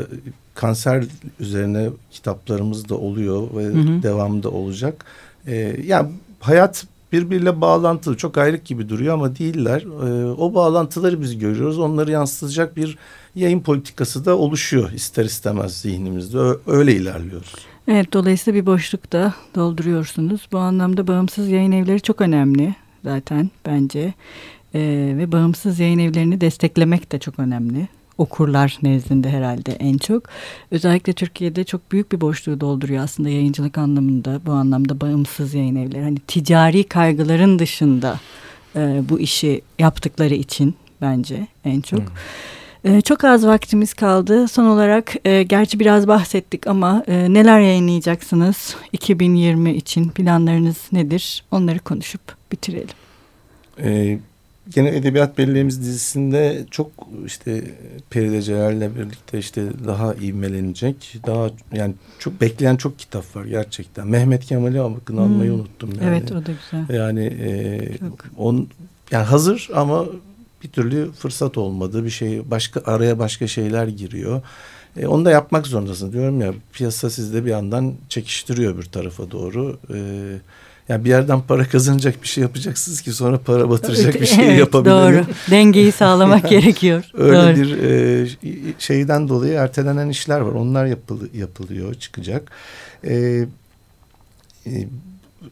kanser 0.54 1.04
üzerine 1.40 1.88
kitaplarımız 2.10 2.88
da 2.88 2.94
oluyor 2.94 3.42
ve 3.56 3.64
hı 3.64 3.68
hı. 3.68 4.02
devamında 4.02 4.50
olacak. 4.50 5.04
E, 5.46 5.76
yani 5.86 6.08
hayat 6.40 6.86
birbiriyle 7.14 7.60
bağlantılı. 7.60 8.16
Çok 8.16 8.38
ayrık 8.38 8.64
gibi 8.64 8.88
duruyor 8.88 9.14
ama 9.14 9.36
değiller. 9.36 9.82
E, 9.82 10.32
o 10.32 10.54
bağlantıları 10.54 11.20
biz 11.20 11.38
görüyoruz. 11.38 11.78
Onları 11.78 12.10
yansıtacak 12.10 12.76
bir 12.76 12.98
yayın 13.34 13.60
politikası 13.60 14.24
da 14.24 14.38
oluşuyor 14.38 14.92
ister 14.92 15.24
istemez 15.24 15.80
zihnimizde. 15.80 16.38
Öyle 16.66 16.92
ilerliyoruz. 16.92 17.54
Evet 17.88 18.12
dolayısıyla 18.12 18.60
bir 18.60 18.66
boşluk 18.66 19.12
da 19.12 19.34
dolduruyorsunuz. 19.54 20.48
Bu 20.52 20.58
anlamda 20.58 21.06
bağımsız 21.06 21.48
yayın 21.48 21.72
evleri 21.72 22.00
çok 22.00 22.20
önemli 22.20 22.74
zaten 23.04 23.50
bence. 23.66 24.14
Ee, 24.74 25.14
ve 25.18 25.32
bağımsız 25.32 25.80
yayın 25.80 25.98
evlerini 25.98 26.40
desteklemek 26.40 27.12
de 27.12 27.18
çok 27.18 27.38
önemli. 27.38 27.88
Okurlar 28.18 28.78
nezdinde 28.82 29.30
herhalde 29.30 29.72
en 29.72 29.98
çok. 29.98 30.24
Özellikle 30.70 31.12
Türkiye'de 31.12 31.64
çok 31.64 31.92
büyük 31.92 32.12
bir 32.12 32.20
boşluğu 32.20 32.60
dolduruyor 32.60 33.04
aslında 33.04 33.28
yayıncılık 33.28 33.78
anlamında. 33.78 34.40
Bu 34.46 34.52
anlamda 34.52 35.00
bağımsız 35.00 35.54
yayın 35.54 35.76
evleri. 35.76 36.02
Hani 36.02 36.18
ticari 36.18 36.84
kaygıların 36.84 37.58
dışında 37.58 38.20
e, 38.76 39.02
bu 39.08 39.20
işi 39.20 39.62
yaptıkları 39.78 40.34
için 40.34 40.74
bence 41.00 41.46
en 41.64 41.80
çok. 41.80 42.00
Hmm. 42.82 43.00
çok 43.00 43.24
az 43.24 43.46
vaktimiz 43.46 43.94
kaldı. 43.94 44.48
Son 44.48 44.64
olarak 44.64 45.14
e, 45.24 45.42
gerçi 45.42 45.80
biraz 45.80 46.08
bahsettik 46.08 46.66
ama 46.66 47.04
e, 47.06 47.34
neler 47.34 47.60
yayınlayacaksınız 47.60 48.76
2020 48.92 49.74
için 49.74 50.08
planlarınız 50.08 50.78
nedir? 50.92 51.44
Onları 51.50 51.78
konuşup 51.78 52.20
bitirelim. 52.52 52.88
Ee, 53.78 54.18
Gene 54.70 54.96
Edebiyat 54.96 55.38
Belleğimiz 55.38 55.80
dizisinde 55.80 56.64
çok 56.70 56.90
işte 57.26 57.64
Peride 58.10 58.42
Celal'le 58.42 58.96
birlikte 58.96 59.38
işte 59.38 59.62
daha 59.86 60.14
ivmelenecek. 60.14 61.16
Daha 61.26 61.50
yani 61.72 61.94
çok 62.18 62.40
bekleyen 62.40 62.76
çok 62.76 62.98
kitap 62.98 63.36
var 63.36 63.44
gerçekten. 63.44 64.06
Mehmet 64.06 64.44
Kemal'i 64.44 64.78
bakın 64.78 65.16
almayı 65.16 65.50
hmm. 65.50 65.60
unuttum. 65.60 65.90
Yani. 65.94 66.08
Evet 66.08 66.32
o 66.32 66.34
da 66.34 66.50
güzel. 66.62 66.96
Yani 66.96 67.24
e, 67.24 67.80
on, 68.36 68.68
yani 69.10 69.24
hazır 69.24 69.68
ama 69.74 70.04
bir 70.62 70.68
türlü 70.68 71.12
fırsat 71.12 71.58
olmadı. 71.58 72.04
Bir 72.04 72.10
şey 72.10 72.50
başka 72.50 72.82
araya 72.92 73.18
başka 73.18 73.46
şeyler 73.46 73.86
giriyor. 73.86 74.42
E, 74.96 75.06
onu 75.06 75.24
da 75.24 75.30
yapmak 75.30 75.66
zorundasın 75.66 76.12
diyorum 76.12 76.40
ya. 76.40 76.54
Piyasa 76.72 77.10
sizde 77.10 77.44
bir 77.44 77.50
yandan 77.50 77.94
çekiştiriyor 78.08 78.78
bir 78.78 78.84
tarafa 78.84 79.30
doğru. 79.30 79.78
Evet 79.90 80.40
yani 80.88 81.04
bir 81.04 81.10
yerden 81.10 81.40
para 81.40 81.68
kazanacak 81.68 82.22
bir 82.22 82.28
şey 82.28 82.42
yapacaksınız 82.42 83.00
ki 83.00 83.12
sonra 83.12 83.38
para 83.38 83.70
batıracak 83.70 84.20
bir 84.20 84.26
şey 84.36 84.48
evet, 84.48 84.58
yapabilelim. 84.58 84.98
Doğru. 84.98 85.24
Dengeyi 85.50 85.92
sağlamak 86.02 86.48
gerekiyor. 86.48 87.04
Öyle 87.14 87.56
doğru. 87.56 87.56
bir 87.56 87.82
e, 87.82 88.26
şeyden 88.78 89.28
dolayı 89.28 89.52
ertelenen 89.52 90.08
işler 90.08 90.40
var. 90.40 90.52
Onlar 90.52 90.86
yapılı, 90.86 91.28
yapılıyor, 91.34 91.94
çıkacak. 91.94 92.50
E, 93.04 93.14
e, 94.66 94.70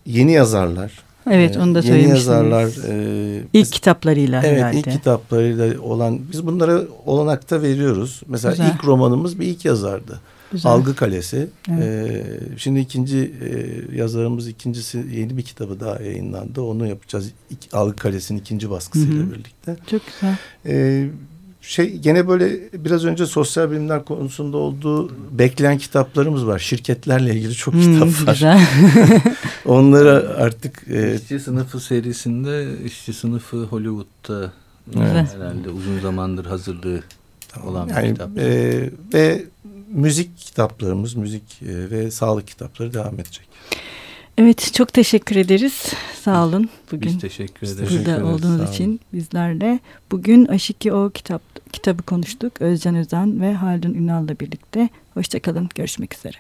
yeni 0.07 0.33
yazarlar. 0.33 0.93
Evet 1.31 1.57
onu 1.57 1.75
da 1.75 1.81
Yeni 1.81 2.09
yazarlar. 2.09 2.69
E, 2.89 3.43
ilk 3.53 3.73
kitaplarıyla 3.73 4.43
evet, 4.45 4.59
herhalde. 4.59 4.79
ilk 4.79 4.91
kitaplarıyla 4.91 5.81
olan 5.81 6.21
biz 6.33 6.47
bunlara 6.47 6.81
olanakta 7.07 7.63
veriyoruz. 7.63 8.23
Mesela 8.29 8.53
Güzel. 8.53 8.73
ilk 8.75 8.85
romanımız 8.85 9.41
bir 9.41 9.47
ilk 9.47 9.65
yazardı. 9.65 10.21
Güzel. 10.53 10.73
Algı 10.73 10.97
Kalesi. 10.97 11.49
Evet. 11.71 11.83
Ee, 11.83 12.25
şimdi 12.57 12.81
ikinci 12.81 13.19
e, 13.19 13.97
yazarımız 13.97 14.49
ikincisi 14.49 15.05
yeni 15.13 15.37
bir 15.37 15.43
kitabı 15.43 15.81
daha 15.81 16.03
yayınlandı. 16.03 16.63
Onu 16.63 16.87
yapacağız. 16.87 17.31
İk, 17.51 17.59
Algı 17.73 17.97
Kalesi'nin 17.97 18.39
ikinci 18.39 18.71
baskısıyla 18.71 19.23
Hı-hı. 19.23 19.33
birlikte. 19.33 19.77
Çok 19.91 20.03
güzel. 20.07 20.37
Ee, 20.67 21.11
şey 21.63 21.99
gene 21.99 22.29
böyle 22.29 22.61
biraz 22.73 23.05
önce 23.05 23.27
sosyal 23.27 23.71
bilimler 23.71 24.05
konusunda 24.05 24.57
olduğu 24.57 25.13
bekleyen 25.39 25.79
kitaplarımız 25.79 26.47
var. 26.47 26.59
Şirketlerle 26.59 27.35
ilgili 27.35 27.55
çok 27.55 27.75
hmm, 27.75 27.81
kitap 27.81 28.29
var. 28.29 28.33
Güzel. 28.33 28.61
Onları 29.65 30.35
artık 30.37 30.83
e, 30.91 31.15
işçi 31.15 31.41
sınıfı 31.41 31.81
serisinde 31.81 32.85
işçi 32.85 33.13
sınıfı 33.13 33.65
Hollywood'da 33.65 34.53
evet. 34.97 35.35
herhalde 35.35 35.71
uzun 35.71 36.01
zamandır 36.01 36.47
hazırlığı 36.47 37.01
olan 37.65 37.89
yani, 37.89 38.09
bir 38.09 38.13
kitap. 38.13 38.39
E, 38.39 38.91
ve 39.15 39.45
müzik 39.93 40.39
kitaplarımız, 40.39 41.15
müzik 41.15 41.63
e, 41.63 41.91
ve 41.91 42.11
sağlık 42.11 42.47
kitapları 42.47 42.95
devam 42.95 43.15
edecek. 43.15 43.49
Evet 44.39 44.71
çok 44.75 44.93
teşekkür 44.93 45.37
ederiz. 45.37 45.93
Sağ 46.23 46.47
olun. 46.47 46.71
Bugün 46.93 47.09
Biz 47.09 47.21
teşekkür 47.21 47.67
ederiz. 47.67 47.91
Burada 47.91 48.05
teşekkür 48.05 48.23
olduğunuz 48.23 48.71
için 48.71 49.01
bizlerle. 49.13 49.81
Bugün 50.11 50.47
Aşiki 50.47 50.93
O 50.93 51.11
kitap, 51.11 51.43
kitabı 51.73 52.03
konuştuk. 52.03 52.63
Özcan 52.63 52.95
Özen 52.95 53.41
ve 53.41 53.55
Haldun 53.55 53.95
Ünal'la 53.95 54.41
birlikte. 54.41 54.89
Hoşçakalın. 55.15 55.69
Görüşmek 55.75 56.15
üzere. 56.15 56.37